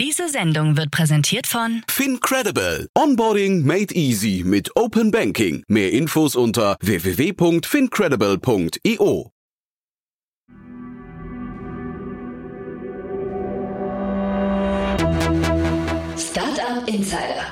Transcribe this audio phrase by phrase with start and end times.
[0.00, 2.88] Diese Sendung wird präsentiert von FinCredible.
[2.96, 5.62] Onboarding made easy mit Open Banking.
[5.68, 9.30] Mehr Infos unter www.fincredible.io.
[16.16, 17.44] Startup Insider.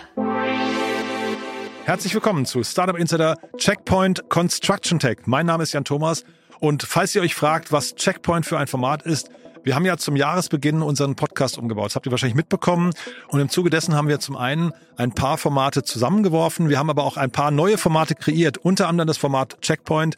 [1.84, 5.18] Herzlich willkommen zu Startup Insider Checkpoint Construction Tech.
[5.26, 6.24] Mein Name ist Jan Thomas
[6.60, 9.28] und falls ihr euch fragt, was Checkpoint für ein Format ist,
[9.68, 11.90] wir haben ja zum Jahresbeginn unseren Podcast umgebaut.
[11.90, 12.94] Das habt ihr wahrscheinlich mitbekommen.
[13.28, 16.70] Und im Zuge dessen haben wir zum einen ein paar Formate zusammengeworfen.
[16.70, 18.56] Wir haben aber auch ein paar neue Formate kreiert.
[18.56, 20.16] Unter anderem das Format Checkpoint.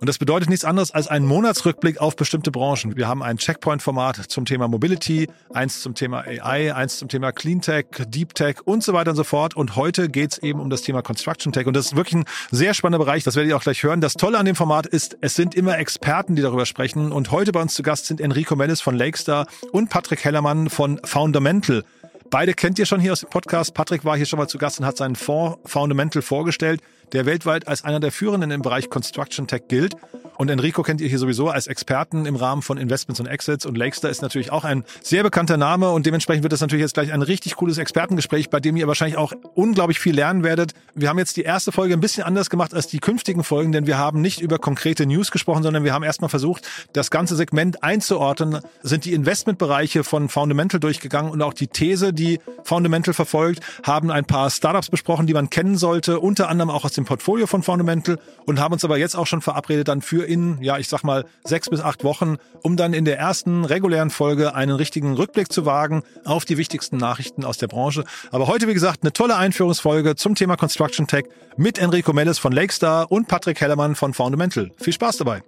[0.00, 2.96] Und das bedeutet nichts anderes als einen Monatsrückblick auf bestimmte Branchen.
[2.96, 7.86] Wir haben ein Checkpoint-Format zum Thema Mobility, eins zum Thema AI, eins zum Thema Cleantech,
[8.06, 9.56] Deep Tech und so weiter und so fort.
[9.56, 11.66] Und heute geht's eben um das Thema Construction Tech.
[11.66, 13.24] Und das ist wirklich ein sehr spannender Bereich.
[13.24, 14.00] Das werdet ihr auch gleich hören.
[14.00, 17.10] Das Tolle an dem Format ist, es sind immer Experten, die darüber sprechen.
[17.10, 21.00] Und heute bei uns zu Gast sind Enrico Mellis von Lakestar und Patrick Hellermann von
[21.04, 21.82] Fundamental.
[22.30, 23.72] Beide kennt ihr schon hier aus dem Podcast.
[23.72, 27.68] Patrick war hier schon mal zu Gast und hat seinen Fonds Fundamental vorgestellt der weltweit
[27.68, 29.94] als einer der führenden im Bereich Construction Tech gilt.
[30.38, 33.66] Und Enrico kennt ihr hier sowieso als Experten im Rahmen von Investments und Exits.
[33.66, 36.94] Und Lakestar ist natürlich auch ein sehr bekannter Name und dementsprechend wird das natürlich jetzt
[36.94, 40.74] gleich ein richtig cooles Expertengespräch, bei dem ihr wahrscheinlich auch unglaublich viel lernen werdet.
[40.94, 43.88] Wir haben jetzt die erste Folge ein bisschen anders gemacht als die künftigen Folgen, denn
[43.88, 47.82] wir haben nicht über konkrete News gesprochen, sondern wir haben erstmal versucht, das ganze Segment
[47.82, 54.10] einzuordnen, sind die Investmentbereiche von Fundamental durchgegangen und auch die These, die Fundamental verfolgt, haben
[54.10, 57.62] ein paar Startups besprochen, die man kennen sollte, unter anderem auch aus dem Portfolio von
[57.62, 61.02] Fundamental und haben uns aber jetzt auch schon verabredet dann für in, ja, ich sag
[61.02, 65.52] mal, sechs bis acht Wochen, um dann in der ersten regulären Folge einen richtigen Rückblick
[65.52, 68.04] zu wagen auf die wichtigsten Nachrichten aus der Branche.
[68.30, 71.24] Aber heute, wie gesagt, eine tolle Einführungsfolge zum Thema Construction Tech
[71.56, 74.70] mit Enrico Mellis von Lakestar und Patrick Hellermann von Fundamental.
[74.76, 75.42] Viel Spaß dabei.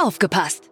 [0.00, 0.71] Aufgepasst!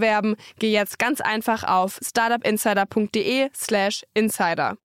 [0.00, 4.76] bewerben, geh jetzt ganz einfach auf startupinsider.de/slash insider.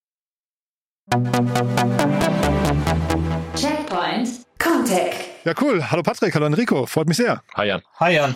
[3.55, 5.15] Checkpoint Contact.
[5.45, 5.89] Ja, cool.
[5.91, 6.85] Hallo Patrick, hallo Enrico.
[6.85, 7.41] Freut mich sehr.
[7.55, 7.81] Hi Jan.
[7.99, 8.35] Hi Jan.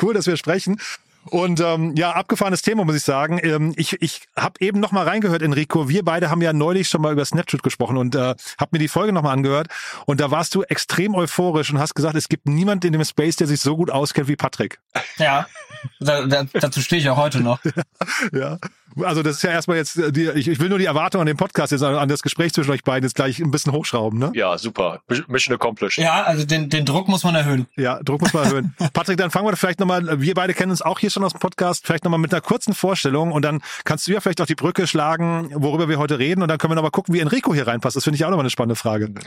[0.00, 0.80] cool, dass wir sprechen.
[1.30, 3.40] Und ähm, ja, abgefahrenes Thema, muss ich sagen.
[3.42, 5.88] Ähm, ich ich habe eben noch mal reingehört, Enrico.
[5.88, 8.88] Wir beide haben ja neulich schon mal über Snapchat gesprochen und äh, habe mir die
[8.88, 9.68] Folge noch mal angehört.
[10.06, 13.36] Und da warst du extrem euphorisch und hast gesagt, es gibt niemanden in dem Space,
[13.36, 14.78] der sich so gut auskennt wie Patrick.
[15.18, 15.46] Ja,
[16.00, 17.60] da, da, dazu stehe ich auch heute noch.
[18.32, 18.58] ja.
[19.02, 21.26] Also das ist ja erstmal jetzt, äh, die, ich, ich will nur die Erwartung an
[21.26, 24.32] den Podcast jetzt, an das Gespräch zwischen euch beiden jetzt gleich ein bisschen hochschrauben, ne?
[24.34, 25.00] Ja, super.
[25.28, 25.98] Mission accomplished.
[25.98, 27.66] Ja, also den, den Druck muss man erhöhen.
[27.76, 28.74] Ja, Druck muss man erhöhen.
[28.92, 31.40] Patrick, dann fangen wir vielleicht nochmal, wir beide kennen uns auch hier schon aus dem
[31.40, 34.54] Podcast, vielleicht nochmal mit einer kurzen Vorstellung und dann kannst du ja vielleicht auch die
[34.54, 37.66] Brücke schlagen, worüber wir heute reden und dann können wir nochmal gucken, wie Enrico hier
[37.66, 37.96] reinpasst.
[37.96, 39.10] Das finde ich auch nochmal eine spannende Frage.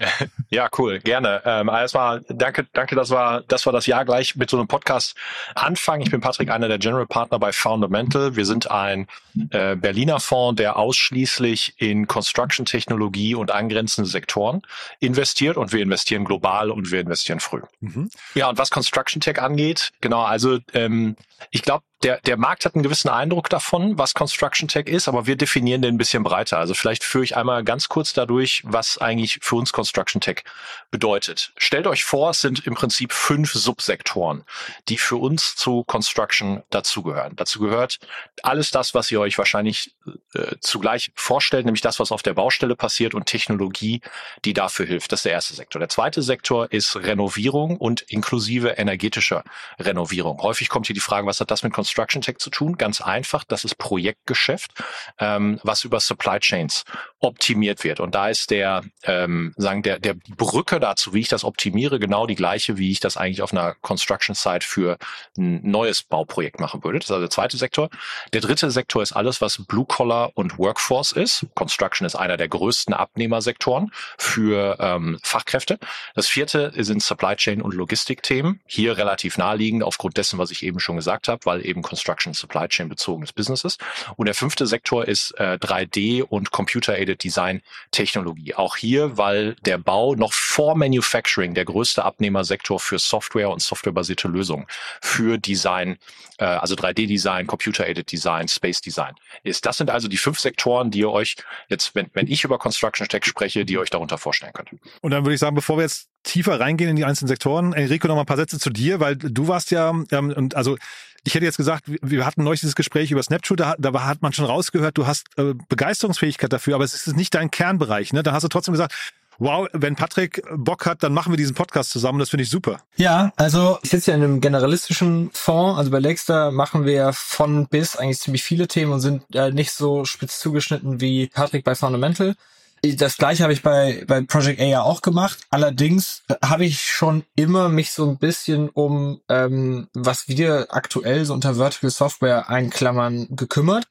[0.52, 1.42] Ja, cool, gerne.
[1.46, 5.16] Ähm, erstmal danke, danke, dass wir, dass wir das Jahr gleich mit so einem Podcast
[5.54, 6.02] anfangen.
[6.02, 8.36] Ich bin Patrick, einer der General Partner bei Fundamental.
[8.36, 9.08] Wir sind ein
[9.52, 14.62] äh, Berliner Fonds, der ausschließlich in Construction-Technologie und angrenzende Sektoren
[15.00, 17.62] investiert und wir investieren global und wir investieren früh.
[17.80, 18.10] Mhm.
[18.36, 21.16] Ja, und was Construction Tech angeht, genau, also ähm,
[21.52, 25.26] ich glaube, der, der Markt hat einen gewissen Eindruck davon, was Construction Tech ist, aber
[25.26, 26.58] wir definieren den ein bisschen breiter.
[26.58, 30.44] Also vielleicht führe ich einmal ganz kurz dadurch, was eigentlich für uns Construction Tech
[30.92, 31.52] bedeutet.
[31.58, 34.46] Stellt euch vor, es sind im Prinzip fünf Subsektoren,
[34.88, 37.36] die für uns zu Construction dazugehören.
[37.36, 38.00] Dazu gehört
[38.44, 39.94] alles das, was ihr euch wahrscheinlich
[40.34, 44.02] äh, zugleich vorstellt, nämlich das, was auf der Baustelle passiert und Technologie,
[44.46, 45.12] die dafür hilft.
[45.12, 45.80] Das ist der erste Sektor.
[45.80, 49.44] Der zweite Sektor ist Renovierung und inklusive energetischer
[49.80, 50.42] Renovierung.
[50.42, 52.78] Häufig kommt hier die Frage, was hat das mit Construction Tech zu tun?
[52.78, 54.72] Ganz einfach, das ist Projektgeschäft,
[55.20, 56.84] ähm, was über Supply Chains
[57.20, 58.00] optimiert wird.
[58.00, 62.26] Und da ist der, ähm, sagen, der, der Brücke dazu, wie ich das optimiere, genau
[62.26, 64.98] die gleiche, wie ich das eigentlich auf einer Construction Site für
[65.38, 67.00] ein neues Bauprojekt machen würde.
[67.00, 67.90] Das ist also der zweite Sektor.
[68.34, 71.46] Der dritte Sektor ist alles, was Blue Collar und Workforce ist.
[71.54, 75.78] Construction ist einer der größten Abnehmersektoren für ähm, Fachkräfte.
[76.16, 78.62] Das vierte sind Supply Chain und Logistikthemen.
[78.66, 82.68] Hier relativ naheliegend aufgrund dessen, was ich eben schon gesagt habe, weil eben Construction Supply
[82.68, 83.82] Chain bezogenes Business ist.
[84.16, 87.62] Und der fünfte Sektor ist äh, 3D und Computer Aided Design
[87.92, 88.56] Technologie.
[88.56, 94.28] Auch hier, weil der Bau noch vor Manufacturing der größte Abnehmersektor für Software und softwarebasierte
[94.28, 94.66] Lösungen
[95.02, 95.98] für Design,
[96.38, 99.66] äh, also 3D-Design, Computer-Aided Design, Space Design ist.
[99.66, 101.36] Das sind also die fünf Sektoren, die ihr euch
[101.68, 104.70] jetzt, wenn, wenn ich über Construction Tech spreche, die ihr euch darunter vorstellen könnt.
[105.02, 108.08] Und dann würde ich sagen, bevor wir jetzt tiefer reingehen in die einzelnen Sektoren, Enrico,
[108.08, 110.78] noch mal ein paar Sätze zu dir, weil du warst ja, ähm, und also
[111.24, 114.34] ich hätte jetzt gesagt, wir hatten neulich dieses Gespräch über Snapchat, da, da hat man
[114.34, 118.14] schon rausgehört, du hast äh, Begeisterungsfähigkeit dafür, aber es ist nicht dein Kernbereich.
[118.14, 118.24] Ne?
[118.24, 118.94] Dann hast du trotzdem gesagt,
[119.40, 122.20] wow, wenn Patrick Bock hat, dann machen wir diesen Podcast zusammen.
[122.20, 122.82] Das finde ich super.
[122.98, 125.78] Ja, also ich sitze ja in einem generalistischen Fonds.
[125.78, 129.72] Also bei Lexter machen wir von bis eigentlich ziemlich viele Themen und sind äh, nicht
[129.72, 132.36] so spitz zugeschnitten wie Patrick bei Fundamental.
[132.82, 135.40] Das gleiche habe ich bei, bei Project A ja auch gemacht.
[135.50, 141.34] Allerdings habe ich schon immer mich so ein bisschen um, ähm, was wir aktuell so
[141.34, 143.86] unter Vertical Software einklammern, gekümmert.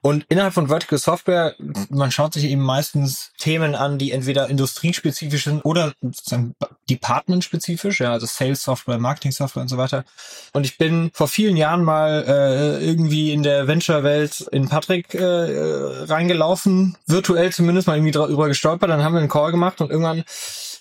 [0.00, 1.54] Und innerhalb von Vertical Software,
[1.90, 6.54] man schaut sich eben meistens Themen an, die entweder industriespezifisch sind oder sozusagen
[6.88, 10.04] departmentspezifisch, ja, also Sales Software, Marketing Software und so weiter.
[10.52, 15.24] Und ich bin vor vielen Jahren mal äh, irgendwie in der Venture-Welt in Patrick äh,
[15.24, 20.24] reingelaufen, virtuell zumindest mal irgendwie drüber gestolpert, dann haben wir einen Call gemacht und irgendwann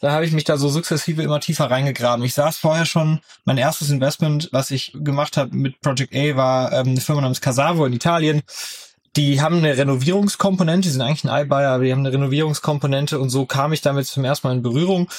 [0.01, 2.23] da habe ich mich da so sukzessive immer tiefer reingegraben.
[2.23, 6.71] Ich saß vorher schon, mein erstes Investment, was ich gemacht habe mit Project A, war
[6.71, 8.43] ähm, eine Firma namens Casavo in Italien
[9.17, 13.29] die haben eine Renovierungskomponente, die sind eigentlich ein iBuyer, aber die haben eine Renovierungskomponente und
[13.29, 15.09] so kam ich damit zum ersten Mal in Berührung.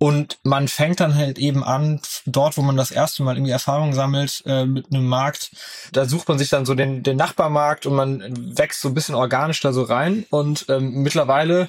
[0.00, 3.92] Und man fängt dann halt eben an, dort, wo man das erste Mal irgendwie Erfahrung
[3.94, 5.50] sammelt äh, mit einem Markt,
[5.92, 8.22] da sucht man sich dann so den, den Nachbarmarkt und man
[8.56, 10.24] wächst so ein bisschen organisch da so rein.
[10.30, 11.68] Und ähm, mittlerweile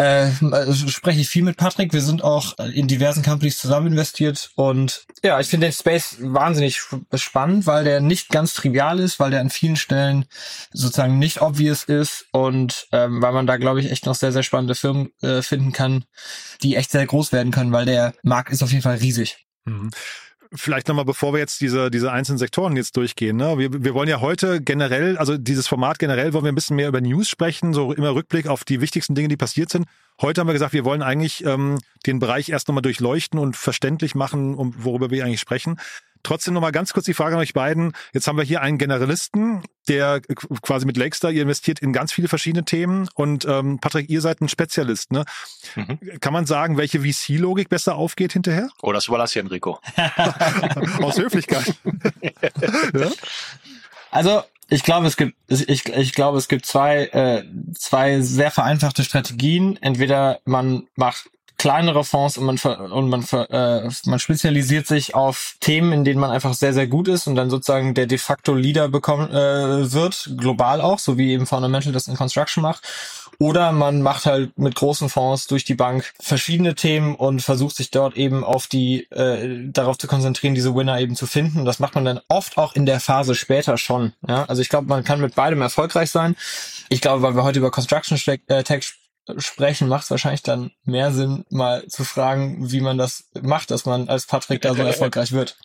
[0.00, 1.92] äh, spreche ich viel mit Patrick.
[1.92, 6.80] Wir sind auch in diversen Companies zusammen investiert und ja, ich finde den Space wahnsinnig
[7.14, 10.24] spannend, weil der nicht ganz trivial ist, weil der an vielen Stellen
[10.72, 14.42] sozusagen nicht obvious ist und ähm, weil man da, glaube ich, echt noch sehr, sehr
[14.42, 16.04] spannende Firmen äh, finden kann,
[16.62, 19.46] die echt sehr groß werden können, weil der Markt ist auf jeden Fall riesig.
[19.66, 19.90] Mhm
[20.52, 23.36] vielleicht nochmal, bevor wir jetzt diese, diese einzelnen Sektoren jetzt durchgehen.
[23.36, 23.58] Ne?
[23.58, 26.88] Wir, wir wollen ja heute generell, also dieses Format generell, wollen wir ein bisschen mehr
[26.88, 29.86] über News sprechen, so immer Rückblick auf die wichtigsten Dinge, die passiert sind.
[30.20, 34.14] Heute haben wir gesagt, wir wollen eigentlich ähm, den Bereich erst nochmal durchleuchten und verständlich
[34.14, 35.78] machen, um, worüber wir eigentlich sprechen.
[36.22, 37.92] Trotzdem nochmal ganz kurz die Frage an euch beiden.
[38.12, 40.20] Jetzt haben wir hier einen Generalisten, der
[40.62, 44.40] quasi mit Lakestar, ihr investiert in ganz viele verschiedene Themen und ähm, Patrick, ihr seid
[44.40, 45.12] ein Spezialist.
[45.12, 45.24] Ne?
[45.74, 45.98] Mhm.
[46.20, 48.68] Kann man sagen, welche VC-Logik besser aufgeht hinterher?
[48.82, 49.80] Oh, das überlasse ich Enrico.
[51.00, 51.74] Aus Höflichkeit.
[52.94, 53.10] ja?
[54.10, 57.44] Also ich glaube, es gibt ich, ich glaube, es gibt zwei äh,
[57.74, 59.76] zwei sehr vereinfachte Strategien.
[59.80, 62.56] Entweder man macht kleinere Fonds und man
[62.90, 67.06] und man äh, man spezialisiert sich auf Themen, in denen man einfach sehr sehr gut
[67.06, 71.32] ist und dann sozusagen der de facto Leader bekommen äh, wird global auch, so wie
[71.32, 72.82] eben Fundamental das in Construction macht.
[73.38, 77.90] Oder man macht halt mit großen Fonds durch die Bank verschiedene Themen und versucht sich
[77.90, 81.64] dort eben auf die äh, darauf zu konzentrieren, diese Winner eben zu finden.
[81.66, 84.12] Das macht man dann oft auch in der Phase später schon.
[84.26, 86.36] Ja, also ich glaube, man kann mit beidem erfolgreich sein.
[86.90, 88.99] Ich glaube, weil wir heute über Construction äh, Tech
[89.38, 93.86] sprechen, macht es wahrscheinlich dann mehr Sinn, mal zu fragen, wie man das macht, dass
[93.86, 95.56] man als Patrick da so erfolgreich wird.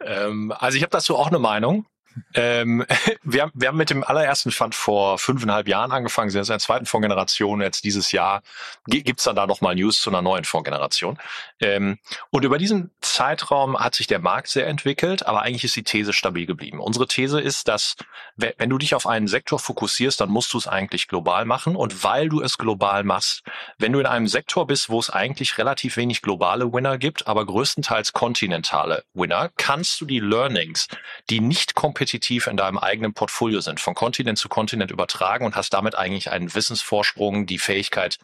[0.00, 1.86] Ähm, also ich habe dazu auch eine Meinung.
[2.34, 2.84] Ähm,
[3.22, 6.54] wir, haben, wir haben mit dem allerersten Fund vor fünfeinhalb Jahren angefangen, sind jetzt in
[6.54, 7.60] der zweiten Fondsgeneration.
[7.60, 8.42] Jetzt dieses Jahr
[8.86, 11.18] gibt's dann da nochmal News zu einer neuen Fondsgeneration.
[11.60, 11.98] Ähm,
[12.30, 16.12] und über diesen Zeitraum hat sich der Markt sehr entwickelt, aber eigentlich ist die These
[16.12, 16.80] stabil geblieben.
[16.80, 17.96] Unsere These ist, dass
[18.36, 21.76] wenn du dich auf einen Sektor fokussierst, dann musst du es eigentlich global machen.
[21.76, 23.42] Und weil du es global machst,
[23.78, 27.46] wenn du in einem Sektor bist, wo es eigentlich relativ wenig globale Winner gibt, aber
[27.46, 30.88] größtenteils kontinentale Winner, kannst du die Learnings,
[31.30, 35.56] die nicht kompetitiv kompetitiv in deinem eigenen Portfolio sind, von Kontinent zu Kontinent übertragen und
[35.56, 38.18] hast damit eigentlich einen Wissensvorsprung, die Fähigkeit,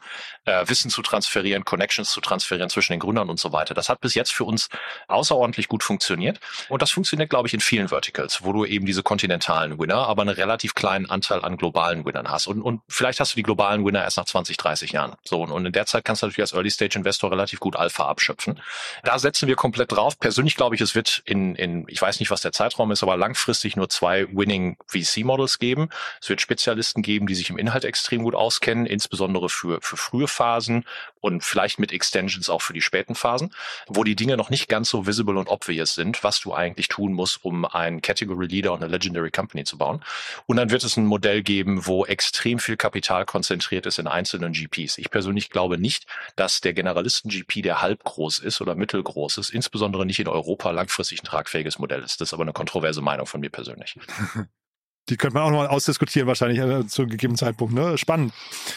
[0.44, 3.72] äh, Wissen zu transferieren, Connections zu transferieren zwischen den Gründern und so weiter.
[3.72, 4.68] Das hat bis jetzt für uns
[5.08, 6.40] außerordentlich gut funktioniert.
[6.68, 10.22] Und das funktioniert, glaube ich, in vielen Verticals, wo du eben diese kontinentalen Winner, aber
[10.22, 12.48] einen relativ kleinen Anteil an globalen Winnern hast.
[12.48, 15.14] Und, und vielleicht hast du die globalen Winner erst nach 20, 30 Jahren.
[15.24, 18.60] So, und in der Zeit kannst du natürlich als Early-Stage-Investor relativ gut Alpha abschöpfen.
[19.04, 20.18] Da setzen wir komplett drauf.
[20.18, 23.16] Persönlich glaube ich, es wird in, in, ich weiß nicht, was der Zeitraum ist, aber
[23.16, 25.88] langfristig nur zwei Winning VC-Models geben.
[26.20, 30.28] Es wird Spezialisten geben, die sich im Inhalt extrem gut auskennen, insbesondere für, für frühe
[30.28, 30.84] Phasen
[31.20, 33.54] und vielleicht mit Extensions auch für die späten Phasen,
[33.86, 37.12] wo die Dinge noch nicht ganz so visible und obvious sind, was du eigentlich tun
[37.12, 40.02] musst, um ein Category Leader und eine Legendary Company zu bauen.
[40.46, 44.52] Und dann wird es ein Modell geben, wo extrem viel Kapital konzentriert ist in einzelnen
[44.52, 44.98] GPs.
[44.98, 50.06] Ich persönlich glaube nicht, dass der Generalisten-GP, der halb groß ist oder mittelgroß ist, insbesondere
[50.06, 52.20] nicht in Europa langfristig ein tragfähiges Modell ist.
[52.20, 53.96] Das ist aber eine kontroverse Meinung von mir persönlich.
[55.08, 57.74] Die könnte man auch noch mal ausdiskutieren wahrscheinlich äh, zu einem gegebenen Zeitpunkt.
[57.74, 57.98] Ne?
[57.98, 58.32] Spannend.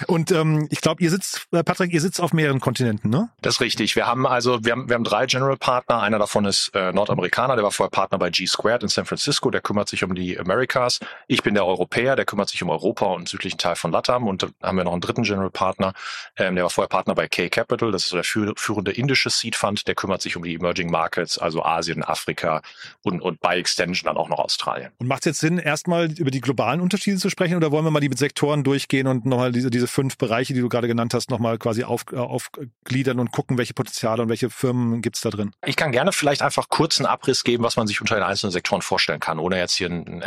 [0.08, 3.30] Und ähm, ich glaube, ihr sitzt, äh, Patrick, ihr sitzt auf mehreren Kontinenten, ne?
[3.42, 3.96] Das ist richtig.
[3.96, 6.02] Wir haben also, wir haben, wir haben drei General Partner.
[6.02, 9.52] Einer davon ist äh, Nordamerikaner, der war vorher Partner bei G Squared in San Francisco,
[9.52, 11.00] der kümmert sich um die Americas.
[11.28, 14.28] Ich bin der Europäer, der kümmert sich um Europa und den südlichen Teil von Latam.
[14.28, 15.94] Und dann haben wir noch einen dritten General Partner,
[16.38, 19.56] ähm, der war vorher Partner bei K Capital, das ist so der führende indische Seed
[19.56, 22.62] Fund, der kümmert sich um die Emerging Markets, also Asien, Afrika
[23.02, 24.92] und, und bei Extension dann auch noch Australien.
[24.98, 27.92] Und macht es jetzt Sinn, erstmal über die globalen Unterschiede zu sprechen oder wollen wir
[27.92, 31.14] mal die mit Sektoren durchgehen und nochmal diese, diese fünf Bereiche, die du gerade genannt
[31.14, 35.30] hast, nochmal quasi auf, äh, aufgliedern und gucken, welche Potenziale und welche Firmen gibt's da
[35.30, 35.52] drin?
[35.66, 38.52] Ich kann gerne vielleicht einfach kurz einen Abriss geben, was man sich unter den einzelnen
[38.52, 40.24] Sektoren vorstellen kann, ohne jetzt hier ein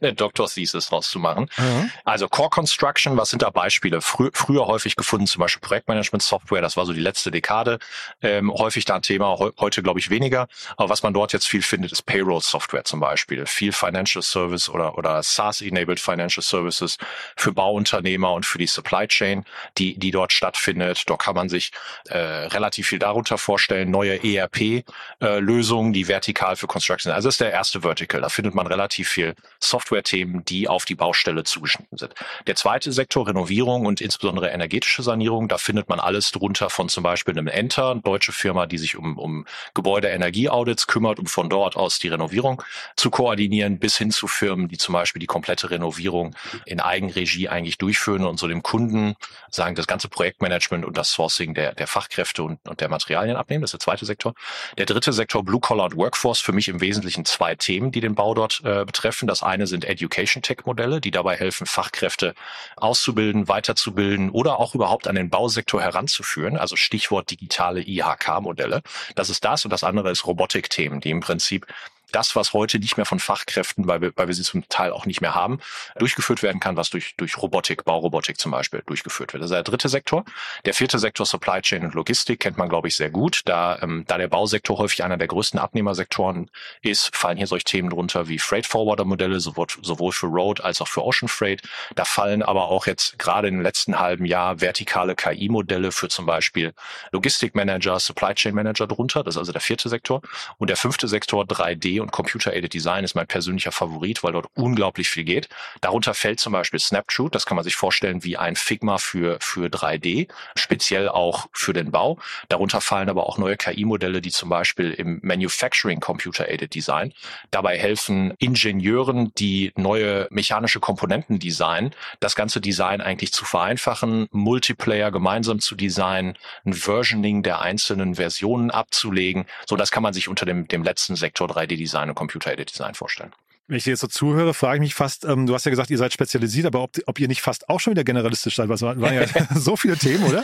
[0.00, 0.48] eine Dr.
[0.48, 1.50] Thesis rauszumachen.
[1.56, 1.90] Mhm.
[2.04, 4.00] Also Core Construction, was sind da Beispiele?
[4.00, 7.78] Frü früher häufig gefunden, zum Beispiel Projektmanagement Software, das war so die letzte Dekade,
[8.22, 10.48] ähm, häufig da ein Thema, he heute glaube ich weniger.
[10.76, 14.68] Aber was man dort jetzt viel findet, ist Payroll Software zum Beispiel, viel Financial Service
[14.68, 16.98] oder, oder SaaS-enabled Financial Services
[17.36, 19.44] für Bauunternehmer und für die Supply Chain,
[19.78, 21.02] die, die dort stattfindet.
[21.06, 21.72] Dort kann man sich
[22.08, 27.14] äh, relativ viel darunter vorstellen, neue ERP-Lösungen, äh, die vertikal für Construction sind.
[27.14, 28.20] Also das ist der erste Vertical.
[28.20, 32.14] Da findet man relativ viel Software-Themen, die auf die Baustelle zugeschnitten sind.
[32.46, 37.02] Der zweite Sektor, Renovierung und insbesondere energetische Sanierung, da findet man alles drunter von zum
[37.02, 41.76] Beispiel einem Enter, eine deutsche Firma, die sich um, um Gebäude-Energie-Audits kümmert, um von dort
[41.76, 42.62] aus die Renovierung
[42.96, 46.34] zu koordinieren, bis hin zu Firmen, die zum Beispiel die komplette Renovierung
[46.66, 49.16] in Eigenregie eigentlich durchführen und so dem Kunden
[49.50, 53.62] sagen, das ganze Projektmanagement und das Sourcing der, der Fachkräfte und, und der Materialien abnehmen.
[53.62, 54.34] Das ist der zweite Sektor.
[54.78, 58.14] Der dritte Sektor, Blue Collar und Workforce, für mich im Wesentlichen zwei Themen, die den
[58.14, 59.26] Bau dort äh, betreffen.
[59.26, 62.34] Das eine sind Education Tech Modelle, die dabei helfen, Fachkräfte
[62.76, 66.56] auszubilden, weiterzubilden oder auch überhaupt an den Bausektor heranzuführen.
[66.56, 68.82] Also Stichwort digitale IHK Modelle.
[69.14, 71.66] Das ist das und das andere ist Robotik-Themen, die im Prinzip
[72.14, 75.06] das, was heute nicht mehr von Fachkräften, weil wir, weil wir sie zum Teil auch
[75.06, 75.58] nicht mehr haben,
[75.98, 79.42] durchgeführt werden kann, was durch, durch Robotik, Baurobotik zum Beispiel durchgeführt wird.
[79.42, 80.24] Das ist der dritte Sektor.
[80.64, 83.42] Der vierte Sektor Supply Chain und Logistik kennt man, glaube ich, sehr gut.
[83.46, 86.50] Da, ähm, da der Bausektor häufig einer der größten Abnehmersektoren
[86.82, 90.80] ist, fallen hier solche Themen drunter wie Freight Forwarder Modelle, sowohl, sowohl für Road als
[90.80, 91.62] auch für Ocean Freight.
[91.96, 96.74] Da fallen aber auch jetzt gerade im letzten halben Jahr vertikale KI-Modelle für zum Beispiel
[97.10, 99.24] Logistikmanager, Supply Chain Manager drunter.
[99.24, 100.22] Das ist also der vierte Sektor.
[100.58, 105.08] Und der fünfte Sektor 3D und Computer-Aided Design ist mein persönlicher Favorit, weil dort unglaublich
[105.08, 105.48] viel geht.
[105.80, 107.34] Darunter fällt zum Beispiel Snapshoot.
[107.34, 111.90] Das kann man sich vorstellen wie ein Figma für, für 3D, speziell auch für den
[111.90, 112.18] Bau.
[112.48, 117.12] Darunter fallen aber auch neue KI-Modelle, die zum Beispiel im Manufacturing Computer-Aided Design
[117.50, 125.10] dabei helfen, Ingenieuren, die neue mechanische Komponenten designen, das ganze Design eigentlich zu vereinfachen, Multiplayer
[125.10, 129.46] gemeinsam zu designen, ein Versioning der einzelnen Versionen abzulegen.
[129.66, 132.94] So, das kann man sich unter dem, dem letzten Sektor 3D-Design Design und Computer-Aided Design
[132.94, 133.32] vorstellen.
[133.66, 135.88] Wenn ich dir jetzt so zuhöre, frage ich mich fast, ähm, du hast ja gesagt,
[135.88, 138.82] ihr seid spezialisiert, aber ob, ob ihr nicht fast auch schon wieder generalistisch seid, was
[138.82, 139.24] waren ja
[139.54, 140.42] so viele Themen, oder?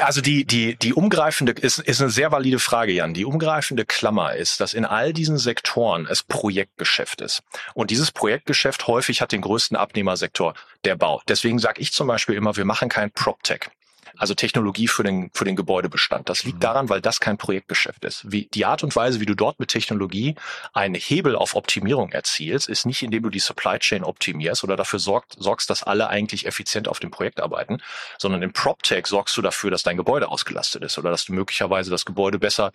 [0.00, 3.14] Also die, die, die umgreifende, ist, ist eine sehr valide Frage, Jan.
[3.14, 7.42] Die umgreifende Klammer ist, dass in all diesen Sektoren es Projektgeschäft ist.
[7.72, 10.52] Und dieses Projektgeschäft häufig hat den größten Abnehmersektor
[10.84, 11.22] der Bau.
[11.26, 13.70] Deswegen sage ich zum Beispiel immer, wir machen kein PropTech
[14.20, 16.28] also Technologie für den, für den Gebäudebestand.
[16.28, 16.62] Das liegt mhm.
[16.62, 18.30] daran, weil das kein Projektgeschäft ist.
[18.30, 20.34] Wie, die Art und Weise, wie du dort mit Technologie
[20.74, 24.98] einen Hebel auf Optimierung erzielst, ist nicht, indem du die Supply Chain optimierst oder dafür
[24.98, 27.78] sorgt, sorgst, dass alle eigentlich effizient auf dem Projekt arbeiten,
[28.18, 31.90] sondern im PropTech sorgst du dafür, dass dein Gebäude ausgelastet ist oder dass du möglicherweise
[31.90, 32.72] das Gebäude besser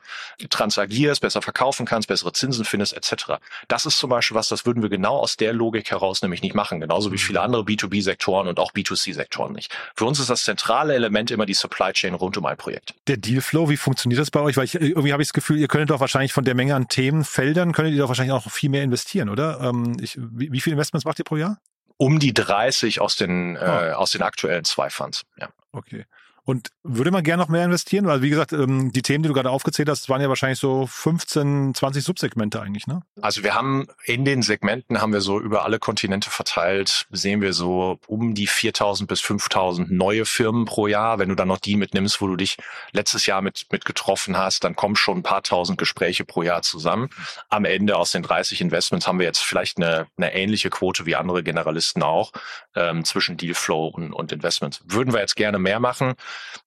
[0.50, 3.34] transagierst, besser verkaufen kannst, bessere Zinsen findest, etc.
[3.68, 6.56] Das ist zum Beispiel was, das würden wir genau aus der Logik heraus nämlich nicht
[6.56, 7.20] machen, genauso wie mhm.
[7.20, 9.72] viele andere B2B-Sektoren und auch B2C-Sektoren nicht.
[9.96, 12.96] Für uns ist das zentrale Element immer die Supply Chain rund um ein Projekt.
[13.08, 14.58] Der Dealflow, wie funktioniert das bei euch?
[14.58, 16.88] Weil ich, irgendwie habe ich das Gefühl, ihr könntet doch wahrscheinlich von der Menge an
[16.88, 19.62] Themenfeldern, könntet ihr doch wahrscheinlich auch viel mehr investieren, oder?
[19.62, 21.60] Ähm, ich, wie, wie viele Investments macht ihr pro Jahr?
[21.98, 23.62] Um die 30 aus den, oh.
[23.62, 25.50] äh, aus den aktuellen zwei Funds, ja.
[25.72, 26.06] Okay.
[26.46, 28.06] Und würde man gerne noch mehr investieren?
[28.06, 30.86] Weil, wie gesagt, ähm, die Themen, die du gerade aufgezählt hast, waren ja wahrscheinlich so
[30.86, 33.02] 15, 20 Subsegmente eigentlich, ne?
[33.20, 37.54] Also wir haben in den Segmenten haben wir so über alle Kontinente verteilt, sehen wir
[37.54, 41.18] so um die 4000 bis 5000 neue Firmen pro Jahr.
[41.18, 42.58] Wenn du dann noch die mitnimmst, wo du dich
[42.92, 46.62] letztes Jahr mit, mit getroffen hast, dann kommen schon ein paar tausend Gespräche pro Jahr
[46.62, 47.10] zusammen.
[47.50, 51.16] Am Ende aus den 30 Investments haben wir jetzt vielleicht eine, eine ähnliche Quote wie
[51.16, 52.32] andere Generalisten auch
[52.76, 54.82] ähm, zwischen Dealflow und, und Investments.
[54.86, 56.14] Würden wir jetzt gerne mehr machen?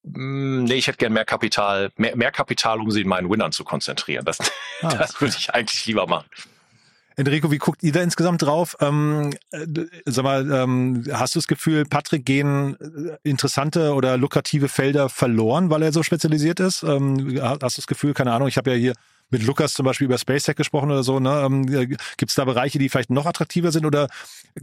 [0.05, 3.53] Hm, nee, ich hätte gern mehr Kapital, mehr, mehr Kapital, um sie in meinen Winnern
[3.53, 4.25] zu konzentrieren.
[4.25, 4.39] Das,
[4.83, 4.89] ah.
[4.99, 6.27] das würde ich eigentlich lieber machen.
[7.19, 8.77] Enrico, wie guckt ihr da insgesamt drauf?
[8.81, 9.67] Ähm, äh,
[10.05, 15.69] sag mal, ähm, hast du das Gefühl, Patrick gehen äh, interessante oder lukrative Felder verloren,
[15.69, 16.85] weil er so spezialisiert ist?
[16.85, 18.93] Ähm, hast du das Gefühl, keine Ahnung, ich habe ja hier
[19.31, 21.21] mit Lukas zum Beispiel über SpaceTech gesprochen oder so.
[21.21, 21.43] Ne?
[21.45, 24.09] Ähm, Gibt es da Bereiche, die vielleicht noch attraktiver sind oder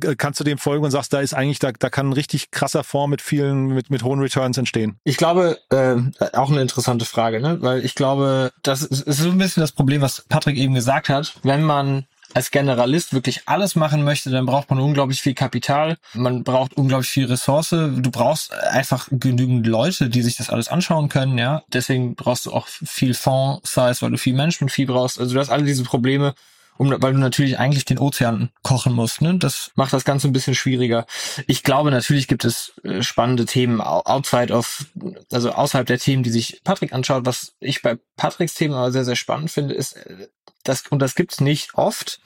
[0.02, 2.52] äh, kannst du dem folgen und sagst, da ist eigentlich, da, da kann ein richtig
[2.52, 5.00] krasser Fonds mit vielen, mit, mit hohen Returns entstehen?
[5.04, 5.96] Ich glaube, äh,
[6.34, 7.58] auch eine interessante Frage, ne?
[7.62, 11.10] weil ich glaube, das ist, ist so ein bisschen das Problem, was Patrick eben gesagt
[11.10, 11.36] hat.
[11.44, 12.06] Wenn man
[12.36, 15.96] als Generalist wirklich alles machen möchte, dann braucht man unglaublich viel Kapital.
[16.14, 17.70] Man braucht unglaublich viel Ressource.
[17.70, 21.64] Du brauchst einfach genügend Leute, die sich das alles anschauen können, ja.
[21.72, 25.18] Deswegen brauchst du auch viel Fond-Size, weil du viel Management viel brauchst.
[25.18, 26.36] Also du hast alle diese Probleme,
[26.78, 29.22] um, weil du natürlich eigentlich den Ozean kochen musst.
[29.22, 29.38] Ne?
[29.38, 31.06] Das macht das Ganze ein bisschen schwieriger.
[31.48, 34.86] Ich glaube, natürlich gibt es äh, spannende Themen outside of,
[35.32, 37.26] also außerhalb der Themen, die sich Patrick anschaut.
[37.26, 40.28] Was ich bei Patricks Themen aber sehr, sehr spannend finde, ist, äh,
[40.64, 42.20] das, und das gibt's nicht oft,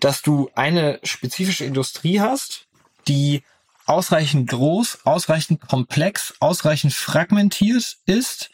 [0.00, 2.66] dass du eine spezifische Industrie hast,
[3.08, 3.42] die
[3.86, 8.50] ausreichend groß, ausreichend komplex, ausreichend fragmentiert ist,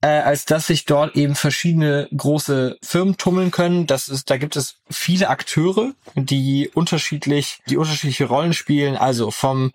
[0.00, 3.86] äh, als dass sich dort eben verschiedene große Firmen tummeln können.
[3.86, 8.96] Das ist, da gibt es viele Akteure, die unterschiedlich, die unterschiedliche Rollen spielen.
[8.96, 9.72] Also vom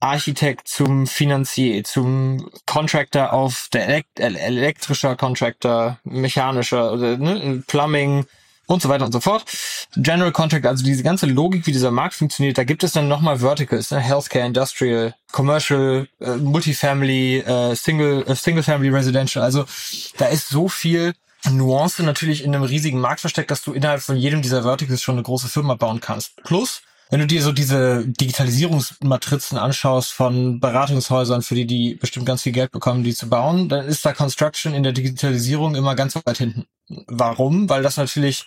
[0.00, 8.24] Architekt zum Finanzier, zum Contractor auf der Elekt elektrischer Contractor, mechanischer, ne, Plumbing
[8.70, 9.44] und so weiter und so fort.
[9.96, 13.38] General Contractor, also diese ganze Logik, wie dieser Markt funktioniert, da gibt es dann nochmal
[13.38, 14.00] Verticals, ne?
[14.00, 19.44] Healthcare, Industrial, Commercial, äh, Multifamily, äh, Single, äh, Single Family Residential.
[19.44, 19.64] Also
[20.18, 21.14] da ist so viel
[21.48, 25.14] Nuance natürlich in einem riesigen Markt versteckt, dass du innerhalb von jedem dieser Verticals schon
[25.14, 26.36] eine große Firma bauen kannst.
[26.44, 32.42] Plus, wenn du dir so diese Digitalisierungsmatrizen anschaust von Beratungshäusern, für die die bestimmt ganz
[32.42, 36.14] viel Geld bekommen, die zu bauen, dann ist da Construction in der Digitalisierung immer ganz
[36.14, 36.66] weit hinten.
[37.08, 37.68] Warum?
[37.68, 38.46] Weil das natürlich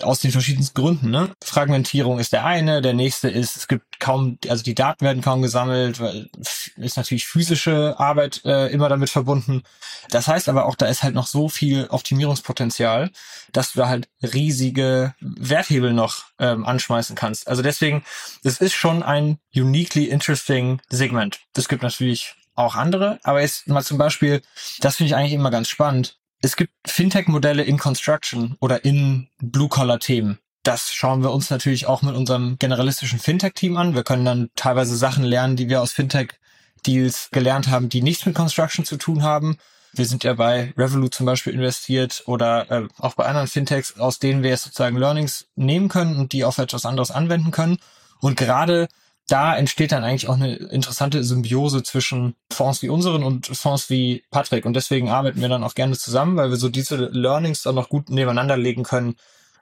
[0.00, 1.10] aus den verschiedensten Gründen.
[1.10, 1.30] Ne?
[1.42, 5.42] Fragmentierung ist der eine, der nächste ist, es gibt kaum, also die Daten werden kaum
[5.42, 6.28] gesammelt, weil
[6.76, 9.62] ist natürlich physische Arbeit äh, immer damit verbunden.
[10.10, 13.10] Das heißt aber auch, da ist halt noch so viel Optimierungspotenzial,
[13.52, 17.48] dass du da halt riesige Werthebel noch ähm, anschmeißen kannst.
[17.48, 18.04] Also deswegen,
[18.42, 21.40] es ist schon ein uniquely interesting Segment.
[21.56, 24.42] Es gibt natürlich auch andere, aber jetzt mal zum Beispiel,
[24.80, 30.38] das finde ich eigentlich immer ganz spannend es gibt Fintech-Modelle in Construction oder in Blue-Collar-Themen.
[30.62, 33.94] Das schauen wir uns natürlich auch mit unserem generalistischen Fintech-Team an.
[33.94, 38.34] Wir können dann teilweise Sachen lernen, die wir aus Fintech-Deals gelernt haben, die nichts mit
[38.34, 39.56] Construction zu tun haben.
[39.92, 44.18] Wir sind ja bei Revolut zum Beispiel investiert oder äh, auch bei anderen Fintechs, aus
[44.18, 47.78] denen wir jetzt sozusagen Learnings nehmen können und die auf etwas anderes anwenden können.
[48.20, 48.88] Und gerade
[49.28, 54.24] da entsteht dann eigentlich auch eine interessante Symbiose zwischen Fonds wie unseren und Fonds wie
[54.30, 54.64] Patrick.
[54.64, 57.90] Und deswegen arbeiten wir dann auch gerne zusammen, weil wir so diese Learnings dann noch
[57.90, 59.16] gut nebeneinander legen können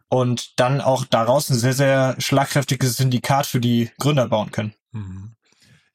[0.09, 4.72] und dann auch daraus ein sehr, sehr schlagkräftiges Syndikat für die Gründer bauen können.
[4.92, 5.36] Mhm.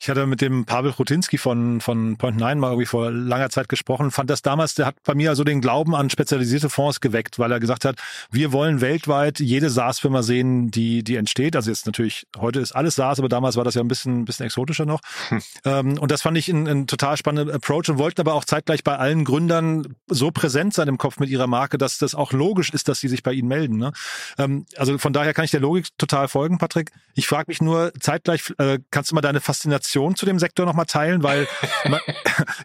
[0.02, 3.70] Ich hatte mit dem Pavel Rutinski von, von Point Nine mal irgendwie vor langer Zeit
[3.70, 7.38] gesprochen, fand das damals, der hat bei mir also den Glauben an spezialisierte Fonds geweckt,
[7.38, 7.98] weil er gesagt hat,
[8.32, 11.56] wir wollen weltweit jede SaaS-Firma sehen, die, die entsteht.
[11.56, 14.26] Also jetzt natürlich, heute ist alles SaaS, aber damals war das ja ein bisschen, ein
[14.26, 15.02] bisschen exotischer noch.
[15.30, 15.42] Hm.
[15.66, 18.84] Ähm, und das fand ich ein, ein total spannender Approach und wollten aber auch zeitgleich
[18.84, 22.72] bei allen Gründern so präsent sein im Kopf mit ihrer Marke, dass das auch logisch
[22.72, 23.78] ist, dass sie sich bei ihnen melden.
[23.78, 23.92] Ne?
[24.40, 26.90] Ähm, also von daher kann ich der Logik total folgen, Patrick.
[27.14, 30.66] Ich frage mich nur, zeitgleich, äh, kannst du mal deine Faszination Faszination zu dem Sektor
[30.66, 31.24] nochmal teilen?
[31.24, 31.48] Weil
[31.90, 32.00] man,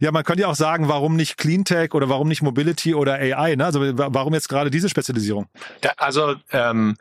[0.00, 3.56] ja, man könnte ja auch sagen, warum nicht Cleantech oder warum nicht Mobility oder AI?
[3.56, 3.64] Ne?
[3.64, 5.46] Also warum jetzt gerade diese Spezialisierung?
[5.80, 6.96] Da, also ähm,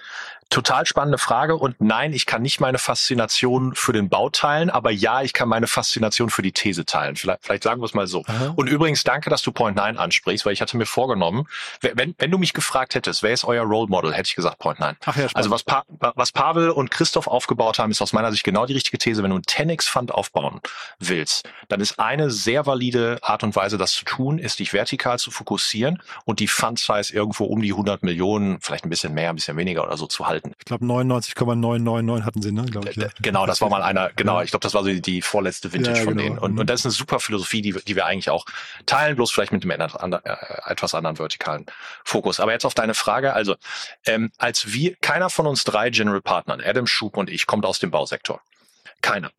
[0.56, 4.90] Total spannende Frage und nein, ich kann nicht meine Faszination für den Bau teilen, aber
[4.90, 7.18] ja, ich kann meine Faszination für die These teilen.
[7.18, 8.24] Vielleicht, vielleicht sagen wir es mal so.
[8.26, 8.54] Aha.
[8.56, 11.46] Und übrigens, danke, dass du Point 9 ansprichst, weil ich hatte mir vorgenommen,
[11.82, 14.80] wenn, wenn du mich gefragt hättest, wer ist euer Role Model, hätte ich gesagt Point
[14.80, 14.96] 9.
[15.06, 18.46] Ach ja, also was, pa was Pavel und Christoph aufgebaut haben, ist aus meiner Sicht
[18.46, 19.24] genau die richtige These.
[19.24, 20.62] Wenn du einen 10x Fund aufbauen
[21.00, 25.20] willst, dann ist eine sehr valide Art und Weise, das zu tun, ist dich vertikal
[25.20, 29.32] zu fokussieren und die Fund Size irgendwo um die 100 Millionen, vielleicht ein bisschen mehr,
[29.32, 30.45] ein bisschen weniger oder so zu halten.
[30.60, 32.66] Ich glaube 99,999 hatten sie, ne?
[32.90, 33.08] Ich, ja.
[33.22, 36.00] Genau, das war mal einer, genau, ich glaube, das war so die, die vorletzte Vintage
[36.00, 36.24] ja, von genau.
[36.24, 36.40] denen.
[36.40, 36.60] Und, mhm.
[36.60, 38.46] und das ist eine super Philosophie, die, die wir eigentlich auch
[38.86, 40.20] teilen, bloß vielleicht mit einem äh,
[40.66, 41.66] etwas anderen vertikalen
[42.04, 42.40] Fokus.
[42.40, 43.56] Aber jetzt auf deine Frage, also
[44.06, 47.80] ähm, als wir, keiner von uns drei General Partnern, Adam Schub und ich, kommt aus
[47.80, 48.42] dem Bausektor.
[49.06, 49.30] Keiner.